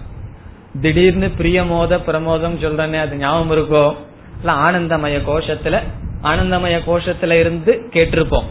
திடீர்னு 0.81 1.27
பிரியமோத 1.39 1.99
பிரமோதம் 2.07 2.59
சொல்றேனே 2.63 2.99
அது 2.99 3.17
ஞாபகம் 3.17 3.57
இருக்கோ? 3.57 3.95
இல்ல 4.39 4.53
ஆனந்தமய 4.53 5.21
கோஷத்துல 5.27 5.81
ஆனந்தமய 6.23 6.81
கோஷத்துல 6.87 7.31
இருந்து 7.31 7.89
கேட்டிருப்போம். 7.93 8.45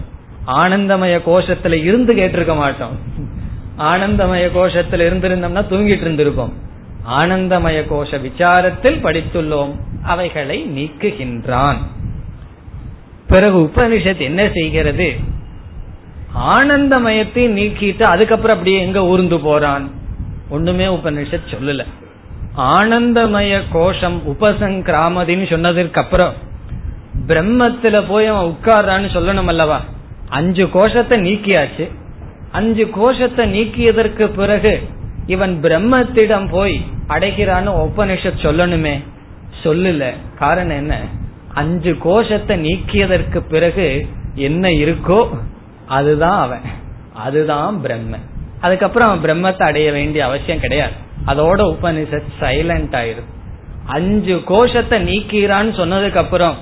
ஆனந்தமய 0.48 1.22
கோஷத்துல 1.26 1.72
இருந்து 1.72 2.14
கேட்டிருக்க 2.14 2.56
மாட்டோம். 2.56 2.98
ஆனந்தமய 3.78 4.50
கோஷத்துல 4.56 5.10
இருந்திருந்தோம்னா 5.10 5.62
தூங்கிட்டு 5.62 6.08
இருந்திருப்போம். 6.08 6.54
ஆனந்தமய 7.10 7.84
கோஷ 7.88 8.18
விசாரத்தில் 8.18 9.02
படித்துள்ளோம். 9.02 9.76
அவைகளை 10.04 10.66
நீக்குகின்றான். 10.66 11.78
பிறகு 13.28 13.60
உபனிஷத் 13.60 14.18
என்ன 14.18 14.50
செய்கிறது? 14.54 15.14
ஆனந்தமயத்தை 16.38 17.48
நீக்கிட்டு 17.48 18.04
அதுக்கப்புறம் 18.04 18.58
அப்படியே 18.58 18.82
எங்க 18.82 19.06
ஊர்ந்து 19.06 19.40
போறான்? 19.40 19.90
ஒண்ணுமே 20.50 20.86
உபனிஷத் 20.86 21.56
சொல்லல. 21.60 21.86
ஆனந்தமய 22.60 23.62
கோஷம் 23.72 24.22
உபசங்கிராமதின்னு 24.28 25.50
சொன்னதற்கு 25.50 26.02
அப்புறம் 26.02 26.34
பிரம்மத்துல 27.28 28.04
போய் 28.08 28.26
அவன் 28.26 28.56
உட்கார்றான்னு 28.56 29.16
சொல்லணும் 29.16 29.46
அல்லவா? 29.46 29.82
அஞ்சு 30.30 30.70
கோஷத்தை 30.70 31.20
நீக்கியாச்சு. 31.20 31.92
அஞ்சு 32.52 32.90
கோஷத்தை 32.90 33.62
நீக்கியதற்கு 33.62 34.26
பிறகு 34.26 34.82
இவன் 35.26 35.60
பிரம்மத்திடம் 35.62 36.50
போய் 36.50 36.86
அடைகிறான்னு 37.08 37.90
உபனிஷத் 37.90 38.44
சொல்லணுமே. 38.44 39.04
சொல்லல. 39.64 40.14
காரணம் 40.38 40.78
என்ன? 40.78 41.00
அஞ்சு 41.54 41.98
கோஷத்தை 41.98 42.66
நீக்கியதற்கு 42.66 43.40
பிறகு 43.50 44.08
என்ன 44.36 44.70
இருக்கோ 44.70 45.28
அதுதான் 45.86 46.42
அவன். 46.42 46.62
அதுதான் 47.14 47.82
பிரம்ம 47.82 48.16
அதுக்கப்புறம் 48.62 49.10
அவன் 49.10 49.22
பிரம்மத்தை 49.22 49.62
அடைய 49.62 49.92
வேண்டிய 49.92 50.26
அவசியம் 50.26 50.60
கிடையாது. 50.60 51.08
அதோட 51.28 51.76
உபனிஷத் 51.76 52.32
சைலண்ட் 52.40 52.96
ஆயிரும். 52.96 53.30
அஞ்சு 53.86 54.42
கோஷத்தை 54.46 55.04
நீக்கிறான்னு 55.04 55.72
சொன்னதுக்கு 55.76 56.16
அப்புறம் 56.16 56.58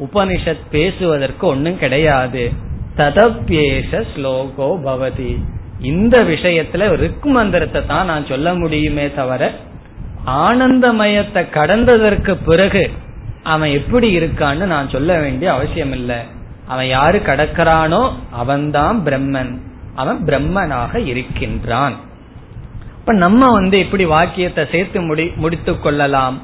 உபனிஷத் 0.00 0.66
பேசுவதற்கு 0.70 1.46
ஒன்னும் 1.46 1.78
கிடையாது. 1.78 2.52
ததப்பேஷ 2.96 4.04
ஸ்லோகோ 4.16 4.80
பவதி. 4.84 5.42
இந்த 5.80 6.22
விஷயத்துல 6.22 6.96
ரிக் 6.96 7.24
மந்திரத்தை 7.24 7.86
தான் 7.86 8.06
நான் 8.06 8.26
சொல்ல 8.26 8.54
முடியுமே 8.54 9.14
தவிர 9.14 9.52
ஆனந்தமயத்தை 10.26 11.46
கடந்ததற்கு 11.54 12.36
பிறகு 12.46 12.90
அவன் 13.42 13.70
எப்படி 13.70 14.18
இருக்கான்னு 14.18 14.64
நான் 14.64 14.88
சொல்ல 14.88 15.18
வேண்டிய 15.18 15.52
அவசியம் 15.52 15.92
இல்ல 15.92 16.22
அவன் 16.66 16.86
யாரு 16.86 17.18
கடக்கிறானோ 17.18 18.12
அவன்தான் 18.30 19.02
பிரம்மன். 19.04 19.58
அவன் 19.94 20.24
பிரம்மனாக 20.24 21.06
இருக்கின்றான். 21.06 21.96
இப்ப 23.08 23.20
நம்ம 23.20 23.50
வந்து 23.50 23.78
இப்படி 23.78 24.04
வாக்கியத்தை 24.04 24.66
சேர்த்து 24.72 25.00
முடி 25.00 25.32
முடித்து 25.36 25.80
கொள்ளலாம். 25.80 26.42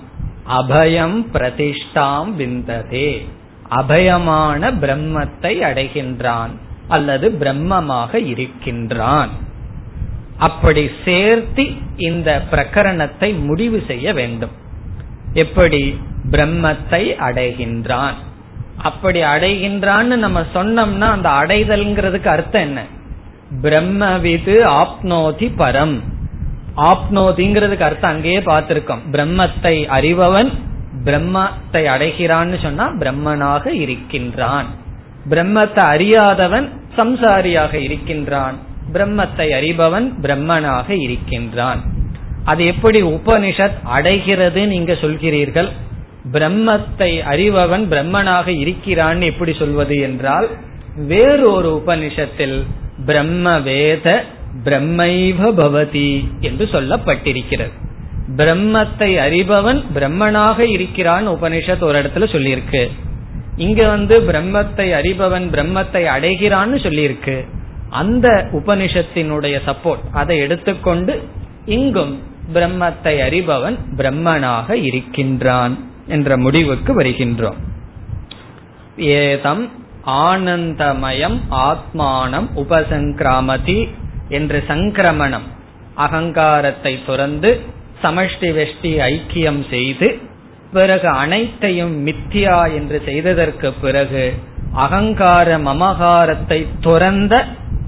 அபயம் 0.49 1.25
பிரதிஷ்டாம் 1.33 2.31
விந்ததே. 2.31 3.29
அபயமான 3.71 4.73
பிரம்மத்தை 4.81 5.61
அடைகின்றான் 5.61 6.49
அல்லது 6.89 7.31
பிரம்மமாக 7.41 8.27
இருக்கின்றான். 8.27 9.29
அப்படி 10.39 10.91
சேர்த்தி 11.05 11.77
இந்த 11.97 12.43
பிரகரணத்தை 12.51 13.45
முடிவு 13.45 13.83
செய்ய 13.87 14.12
வேண்டும். 14.12 14.51
எப்படி? 15.33 16.01
பிரம்மத்தை 16.31 17.15
அடைகின்றான். 17.29 18.15
அப்படி 18.77 19.23
அடைகின்றான்னு 19.23 20.17
நம்ம 20.17 20.41
சொன்னோம்னா 20.41 21.11
அந்த 21.11 21.29
அடைதல்ங்கிறதுக்கு 21.29 22.27
அர்த்தம் 22.27 22.62
என்ன? 22.62 22.85
பிரம்மவிது 23.62 24.69
ஆப்னோதி 24.69 25.53
பரம். 25.59 26.01
ஆப்னோதிங்கிறதுக்கு 26.77 27.81
அர்த்தம் 27.81 28.11
அங்கேயே 28.11 28.39
பார்த்திருக்கோம். 28.39 29.03
பிரம்மத்தை 29.12 29.75
அறிபவன் 29.99 30.51
பிரம்மத்தை 31.05 31.83
அடைகிறான்னு 31.95 32.62
சொன்னா 32.62 32.93
பிரம்மனாக 32.99 33.66
இருக்கின்றான். 33.66 34.66
பிரம்மத்தை 35.31 35.79
அறியாதவன் 35.79 36.68
சம்சாரியாக 36.97 37.75
இருக்கின்றான். 37.75 38.59
பிரம்மத்தை 38.93 39.49
அறிபவன் 39.59 40.12
பிரம்மனாக 40.22 40.91
இருக்கின்றான். 40.91 41.83
அது 42.45 42.66
எப்படி 42.66 43.03
உபனிஷத் 43.03 43.83
அடைகிறது 43.83 44.66
நீங்க 44.66 44.93
சொல்கிறீர்கள்? 44.93 45.68
பிரம்மத்தை 46.33 47.11
அறிபவன் 47.33 47.85
பிரம்மனாக 47.91 48.49
இருக்கிறான் 48.49 49.20
எப்படி 49.20 49.53
சொல்வது 49.53 49.99
என்றால் 49.99 50.49
வேறு 50.97 51.53
ஒரு 51.53 51.83
உபனிஷத்தில் 51.87 52.64
பிரம்ம 53.07 53.59
வேத 53.59 54.25
பிரம்மைவ 54.63 55.51
பவதி 55.53 56.11
என்று 56.41 56.65
சொல்லப்பட்டிருக்கிறது. 56.73 57.75
பிரம்மத்தை 58.37 59.11
அறிபவன் 59.25 59.81
பிரம்மனாக 59.95 60.59
இருக்கிறான் 60.59 61.29
உபனிஷத் 61.29 61.83
ஒரு 61.83 62.03
இடத்துல 62.03 62.29
சொல்லியிருக்கு. 62.35 62.91
இங்க 63.57 63.89
வந்து 63.89 64.21
பிரம்மத்தை 64.21 64.87
அறிபவன் 65.01 65.47
பிரம்மத்தை 65.51 66.03
அடைகிறான்னு 66.17 66.79
சொல்லியிருக்கு. 66.87 67.47
அந்த 67.91 68.29
உபனிஷத்தினுடைய 68.53 69.57
சப்போர்ட் 69.67 70.05
அதை 70.13 70.39
எடுத்துக்கொண்டு 70.39 71.23
இங்கும் 71.65 72.23
பிரம்மத்தை 72.55 73.15
அறிபவன் 73.27 73.77
பிரம்மனாக 73.97 74.71
இருக்கின்றான் 74.71 75.75
என்ற 76.07 76.37
முடிவுக்கு 76.37 77.03
வருகின்றோம். 77.03 77.61
ஏதம் 78.97 79.71
ஆனந்தமயம் 80.05 81.41
ஆத்மானம் 81.51 82.49
உபசங்கிராமதி 82.57 83.89
என்று 84.29 84.64
சங்கிரமணம் 84.68 85.49
அகங்காரத்தை 85.95 87.05
துறந்து 87.07 87.61
சமஷ்டி 88.03 88.51
வெஷ்டி 88.53 89.20
ஐக்கியம் 89.22 89.68
செய்து 89.70 90.18
பிறகு 90.72 91.09
அனைத்தையும் 91.09 92.07
மித்தியா 92.07 92.75
என்று 92.75 93.03
செய்ததற்கு 93.05 93.72
பிறகு 93.72 94.33
அகங்கார 94.72 95.59
மமகாரத்தை 95.59 96.66
துறந்த 96.81 97.45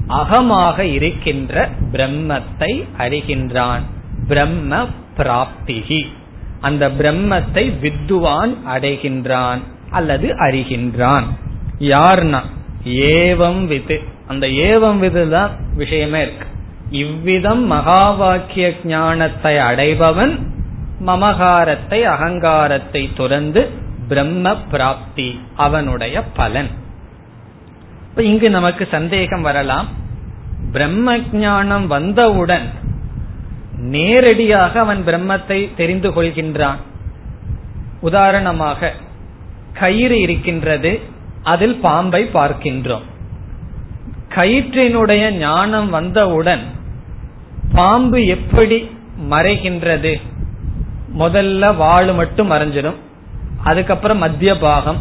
அகமாக 0.09 0.79
இருக்கின்ற 0.79 1.69
பிரம்மத்தை 1.93 2.85
அறிகின்றான். 2.99 3.81
பிரம்ம 4.29 4.87
பிராப்திகி. 5.17 6.07
அந்த 6.61 6.89
பிரம்மத்தை 6.89 7.73
வித்துவான் 7.81 8.57
அடைகின்றான் 8.75 9.59
அல்லது 9.91 10.29
அறிகின்றான். 10.29 11.25
யார்னா? 11.79 12.41
ஏவம் 12.85 13.65
விது 13.65 14.03
அந்த 14.29 14.47
ஏவம் 14.47 14.99
விதுதான் 14.99 15.51
விஷயமே 15.75 16.23
இருக்கு. 16.23 16.47
இவ்விதம் 16.91 17.65
மகா 17.67 18.11
வாக்கிய 18.11 18.67
ஞானத்தை 18.85 19.55
அடைபவன் 19.57 20.35
மமகாரத்தை 21.07 22.01
அகங்காரத்தை 22.15 23.11
துறந்து 23.15 23.63
பிரம்ம 24.09 24.57
பிராப்தி 24.57 25.41
அவனுடைய 25.57 26.23
பலன். 26.23 26.71
இப்ப 28.09 28.23
இங்கு 28.23 28.51
நமக்கு 28.51 28.89
சந்தேகம் 28.91 29.43
வரலாம். 29.43 29.89
பிரம்ம 30.73 31.17
ஞானம் 31.19 31.87
வந்தவுடன் 31.87 32.67
நேரடியாக 33.95 34.81
அவன் 34.81 35.03
பிரம்மத்தை 35.07 35.75
தெரிந்து 35.77 36.11
கொள்கின்றான். 36.11 36.81
உதாரணமாக 38.01 38.93
கயிறு 39.73 40.21
இருக்கின்றது 40.21 41.01
அதில் 41.43 41.77
பாம்பை 41.81 42.23
பார்க்கின்றோம். 42.35 43.07
கயிற்றினுடைய 44.37 45.31
ஞானம் 45.31 45.91
வந்தவுடன் 45.91 46.65
பாம்பு 47.75 48.27
எப்படி 48.27 48.79
மறைகின்றது? 49.31 50.21
முதல்ல 51.19 51.77
வாழு 51.77 52.13
மட்டும் 52.15 52.51
மறைஞ்சிடும் 52.51 52.99
அதுக்கப்புறம் 53.65 54.19
மத்திய 54.19 54.59
பாகம். 54.59 55.01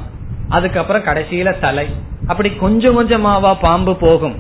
அதுக்கப்புறம் 0.49 1.03
கடைசியில 1.03 1.59
தலை. 1.59 1.87
அப்படி 2.27 2.49
கொஞ்சம் 2.51 2.97
கொஞ்சமாவா 2.97 3.55
பாம்பு 3.61 3.95
போகும். 3.95 4.35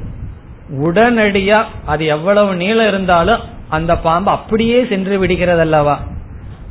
உடனடியா 0.85 1.63
அது 1.85 2.05
எவ்வளவு 2.05 2.55
நீளம் 2.55 2.87
இருந்தாலும் 2.87 3.41
அந்த 3.69 3.97
பாம்பு 3.97 4.31
அப்படியே 4.31 4.85
சென்று 4.85 5.19
விடுகிறது 5.19 5.59
அல்லவா 5.59 5.99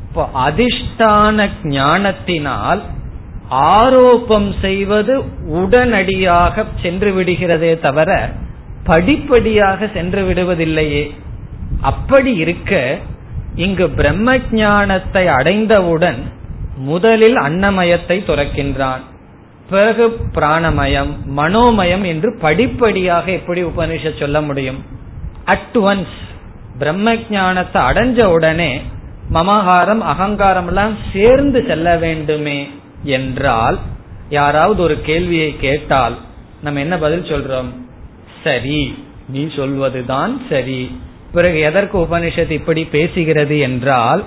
இப்போ 0.09 0.31
அதிஷ்டான 0.47 1.51
ஞானத்தினால் 1.63 2.83
ஆரோப்பம் 3.51 4.61
செய்வது 4.61 5.25
உடனடியாக 5.47 6.65
சென்று 6.83 7.11
விடுகிறதே 7.13 7.81
தவிர 7.81 8.31
படிப்படியாக 8.85 9.89
சென்று 9.95 10.23
விடுவதில்லையே. 10.31 11.11
அப்படி 11.81 12.35
இருக்க 12.35 12.99
இங்கு 13.55 13.91
பிரம்ம 13.91 14.39
ஞானத்தை 14.51 15.27
அடைந்தவுடன் 15.27 16.23
முதலில் 16.77 17.37
அன்னமயத்தை 17.37 18.25
துறக்கின்றான். 18.25 19.01
பிறகு 19.71 20.21
பிராணமயம் 20.35 21.11
மனோமயம் 21.37 22.05
என்று 22.05 22.39
படிப்படியாக 22.41 23.31
எப்படி 23.31 23.63
உபனிஷ 23.63 24.19
சொல்ல 24.19 24.41
முடியும்? 24.41 24.85
அட் 25.45 25.77
ஒன்ஸ் 25.77 26.17
பிரம்ம 26.79 27.15
ஜானத்தை 27.15 27.81
அடைஞ்ச 27.91 28.25
உடனே 28.25 28.83
மமகாரம் 29.31 30.01
அகங்காரம் 30.01 30.67
எல்லாம் 30.67 30.97
சேர்ந்து 31.13 31.65
செல்ல 31.69 31.97
வேண்டுமே. 31.97 32.69
என்றால் 33.05 33.79
யாராவது 34.29 34.83
ஒரு 34.83 35.01
கேள்வியை 35.01 35.57
கேட்டால் 35.57 36.19
நம்ம 36.63 36.81
என்ன 36.81 36.99
பதில் 36.99 37.23
சொல்றோம்? 37.23 37.69
சரி 38.45 39.05
நீ 39.29 39.49
சொல்வதுதான் 39.57 40.43
சரி. 40.49 41.01
பிறகு 41.33 41.59
எதற்கு 41.59 41.99
உபனிஷத் 41.99 42.51
இப்படி 42.51 42.89
பேசுகிறது 42.93 43.61
என்றால் 43.61 44.25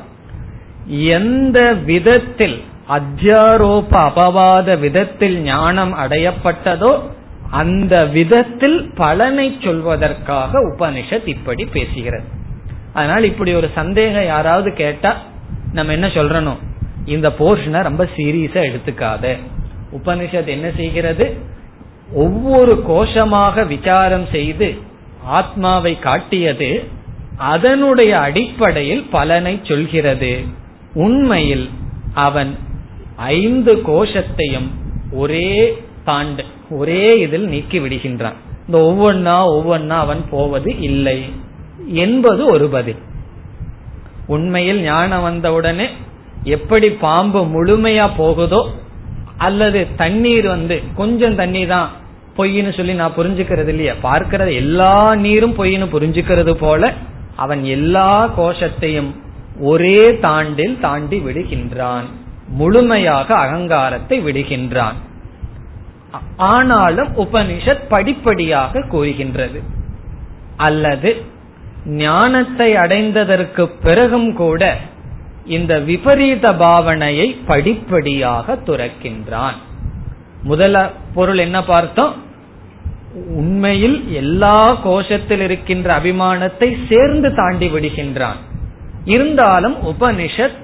எந்த 0.88 1.74
விதத்தில் 1.74 2.64
அத்தியாரோப 2.90 3.92
அபவாத 3.92 4.80
விதத்தில் 4.80 5.38
ஞானம் 5.38 5.94
அடையப்பட்டதோ 5.94 7.00
அந்த 7.50 8.06
விதத்தில் 8.06 8.92
பலனை 8.96 9.58
சொல்வதற்காக 9.62 10.50
உபனிஷத் 10.54 11.28
இப்படி 11.28 11.64
பேசுகிறது. 11.74 12.24
அதனால் 12.94 13.24
இப்படி 13.24 13.54
ஒரு 13.54 13.70
சந்தேகம் 13.76 14.26
யாராவது 14.26 14.74
கேட்டா 14.74 15.18
நம்ம 15.74 15.92
என்ன 15.92 16.08
சொல்றணும்? 16.08 16.58
இந்த 17.08 17.34
போர்ஷனை 17.40 17.84
ரொம்ப 17.84 18.10
சீரியஸா 18.18 18.70
எடுத்துக்காத. 18.70 19.38
உபனிஷத் 19.92 20.46
என்ன 20.46 20.72
செய்கிறது? 20.76 21.34
ஒவ்வொரு 22.14 22.84
கோஷமாக 22.90 23.68
விசாரம் 23.68 24.26
செய்து 24.32 24.76
ஆத்மாவை 25.24 26.00
காட்டியது 26.00 26.84
அதனுடைய 27.38 28.20
அடிப்படையில் 28.20 29.08
பலனை 29.12 29.60
சொல்கிறது. 29.64 30.40
உண்மையில் 30.94 31.70
அவன் 32.14 32.56
ஐந்து 33.16 33.76
கோஷத்தையும் 33.76 34.68
ஒரே 35.12 35.78
தாண்டு 36.04 36.46
ஒரே 36.70 37.20
இதில் 37.20 37.48
நீக்கி 37.48 37.80
விடுகின்றான். 37.80 38.34
இந்த 38.66 38.78
ஒவ்வொன்னா 38.78 39.36
ஒவ்வொன்னா 39.58 39.90
அவன் 39.90 40.22
போவது 40.30 40.80
இல்லை. 40.80 41.24
என்பது 41.88 42.46
ஒரு 42.46 42.68
பதில். 42.68 43.02
உண்மையில் 44.28 44.82
ஞானம் 44.82 45.22
வந்தவுடனே 45.22 45.88
எப்படி 46.48 46.88
பாம்பு 47.06 47.40
முழுமையா 47.54 48.08
போகுதோ 48.18 48.62
அல்லது 49.38 49.80
தண்ணீர் 49.98 50.48
வந்து 50.48 50.76
கொஞ்சம் 50.96 51.36
தண்ணி 51.36 51.64
தான் 51.66 51.90
பொய்னு 52.38 52.72
சொல்லி 52.78 52.94
நான் 52.94 53.18
புரிஞ்சுக்கிறது 53.18 53.72
இல்லையா. 53.74 53.94
பார்க்கிறது 54.04 54.52
எல்லா 54.54 55.16
நீரும் 55.16 55.56
பொய்னு 55.58 55.88
புரிஞ்சுக்கிறது 55.94 56.54
போல 56.54 56.92
அவன் 57.36 57.62
எல்லா 57.76 58.12
கோஷத்தையும் 58.38 59.12
ஒரே 59.62 60.02
தாண்டில் 60.22 60.76
தாண்டி 60.80 61.18
விடுகின்றான். 61.20 62.08
முழுமையாக 62.50 63.30
அகங்காரத்தை 63.36 64.18
விடுகின்றான். 64.26 64.98
ஆனாலும் 66.38 67.12
உபனிஷத் 67.18 67.88
படிப்படியாக 67.90 68.84
கூறுகின்றது. 68.90 69.60
அல்லது 70.58 71.10
ஞானத்தை 72.04 72.70
அடைந்ததற்கு 72.84 73.64
பிறகும் 73.84 74.32
கூட 74.34 74.62
இந்த 75.48 75.80
விபரீத 75.80 76.52
பாவனையை 76.52 77.38
படிப்படியாக 77.46 78.58
துறக்கின்றான். 78.66 79.56
முதல 80.44 80.92
பொருள் 81.14 81.38
என்ன 81.38 81.64
பார்த்தோம்? 81.64 82.14
உண்மையில் 83.14 84.14
எல்லா 84.14 84.88
கோஷத்தில் 84.88 85.40
இருக்கின்ற 85.40 86.00
அபிமானத்தை 86.00 86.78
சேர்ந்து 86.90 87.36
தாண்டி 87.36 87.68
விடுகின்றான். 87.68 88.36
இருந்தாலும் 89.06 89.76
உபனிஷத் 89.84 90.58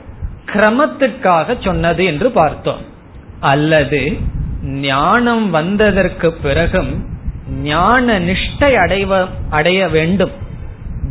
கிரமத்துக்காக 0.46 1.56
சொன்னது 1.60 2.06
என்று 2.06 2.32
பார்த்தோம். 2.32 2.82
அல்லது 3.40 4.18
ஞானம் 4.64 5.50
வந்ததற்கு 5.50 6.34
பிறகும் 6.34 7.06
ஞான 7.62 8.20
நிஷ்டை 8.20 8.76
அடைவ 8.76 9.28
அடைய 9.50 9.88
வேண்டும். 9.88 10.32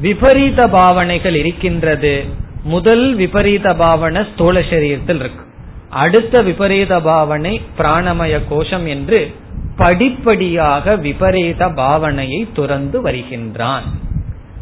விபரீத 0.00 0.68
பாவனைகள் 0.68 1.34
இருக்கின்றது. 1.34 2.24
முதல் 2.62 3.14
விபரீத 3.14 3.74
பாவனை 3.74 4.26
ஸ்தூல 4.32 4.60
சரீரத்தில் 4.60 5.20
இருக்கு. 5.20 5.44
அடுத்த 5.90 6.42
விபரீத 6.42 7.00
பாவனை 7.00 7.60
பிராணமய 7.78 8.40
கோஷம் 8.48 8.86
என்று 8.86 9.34
படிப்படியாக 9.76 10.96
விபரீத 10.96 11.68
பாவனையை 11.68 12.48
துறந்து 12.52 13.00
வருகின்றான் 13.00 13.82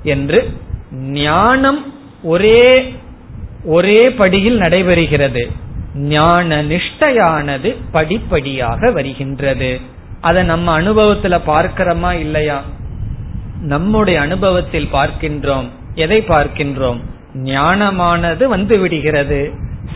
என்று 0.03 0.51
ஞானம் 0.93 1.95
ஒரே 2.23 2.95
ஒரே 3.65 4.11
படியில் 4.11 4.61
நடைபெறுகிறது. 4.61 5.51
ஞான 5.95 6.63
நிஷ்டையானது 6.63 7.77
படிப்படியாக 7.93 8.91
வருகின்றது. 8.91 9.81
அதை 10.21 10.43
நம்ம 10.43 10.81
அனுபவத்துல 10.81 11.41
பார்க்கிறோமா 11.47 12.13
இல்லையா? 12.13 12.63
நம்முடைய 13.61 14.21
அனுபவத்தில் 14.21 14.89
பார்க்கின்றோம். 14.93 15.69
எதை 15.95 16.21
பார்க்கின்றோம்? 16.21 17.01
ஞானமானது 17.35 18.45
வந்து 18.45 18.79
விடுகிறது. 18.79 19.53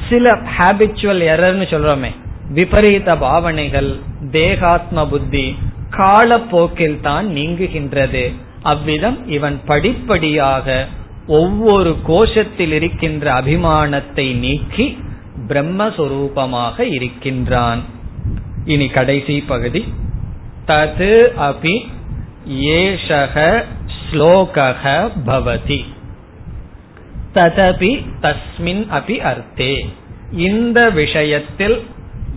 சில 0.08 0.38
ஹேபிச்சுவல் 0.58 1.22
எரர்னு 1.32 1.66
சொல்றோமே. 1.70 2.10
விபரீத 2.48 3.16
பாவனைகள் 3.16 3.98
தேகாத்ம 4.30 5.08
புத்தி 5.08 5.56
காலப்போக்கில் 5.90 7.00
தான் 7.00 7.26
நீங்குகின்றது. 7.26 8.34
அவ்விதம் 8.62 9.28
இவன் 9.28 9.60
படிப்படியாக 9.66 10.86
ஒவ்வொரு 11.26 11.96
கோஷத்தில் 12.08 12.72
இருக்கின்ற 12.72 13.32
அபிமானத்தை 13.32 14.34
நீக்கி 14.34 14.98
பிரம்மஸ்வரூபமாக 15.48 16.80
இருக்கின்றான். 16.80 17.82
இனி 18.64 18.88
கடைசி 18.88 19.40
பகுதி. 19.40 19.94
தது 20.66 21.28
அபி 21.40 21.86
ஏஷக 22.48 23.64
ஸ்லோகக 24.10 25.10
பவதி. 25.26 25.84
ததபி 27.34 28.06
தஸ்மின் 28.22 28.84
அபி 28.92 29.16
அர்த்தே. 29.20 29.88
இந்த 30.32 30.90
விஷயத்தில் 30.90 31.86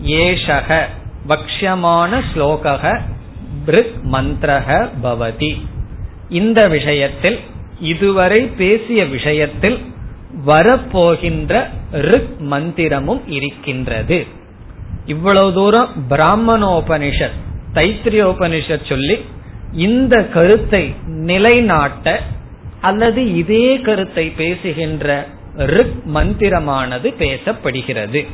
ஏஷக 0.06 0.80
வக்ஷமான 1.28 2.22
ஸ்லோகக 2.34 3.00
பிருக் 3.64 3.94
மந்திரக 4.12 4.88
பவதி. 5.02 5.62
இந்த 6.28 6.68
விஷயத்தில் 6.68 7.38
இதுவரை 7.80 8.42
பேசிய 8.42 9.04
விஷயத்தில் 9.04 9.78
வரப்போகின்ற 10.46 11.66
ரிக் 11.92 12.36
மந்திரமும் 12.50 13.20
இருக்கின்றது. 13.26 14.26
இவ்வளவு 15.06 15.52
தூரம் 15.52 15.88
பிராமணோபனிஷத் 16.10 17.38
தைத்திரியோபனிஷத் 17.74 18.88
சொல்லி 18.88 19.24
இந்த 19.72 20.24
கருத்தை 20.24 20.94
நிலைநாட்ட 21.06 22.22
அல்லது 22.80 23.36
இதே 23.36 23.80
கருத்தை 23.80 24.30
பேசுகின்ற 24.30 25.26
ரிக் 25.56 26.02
மந்திரமானது 26.14 27.14
பேசப்படுகிறது. 27.18 28.26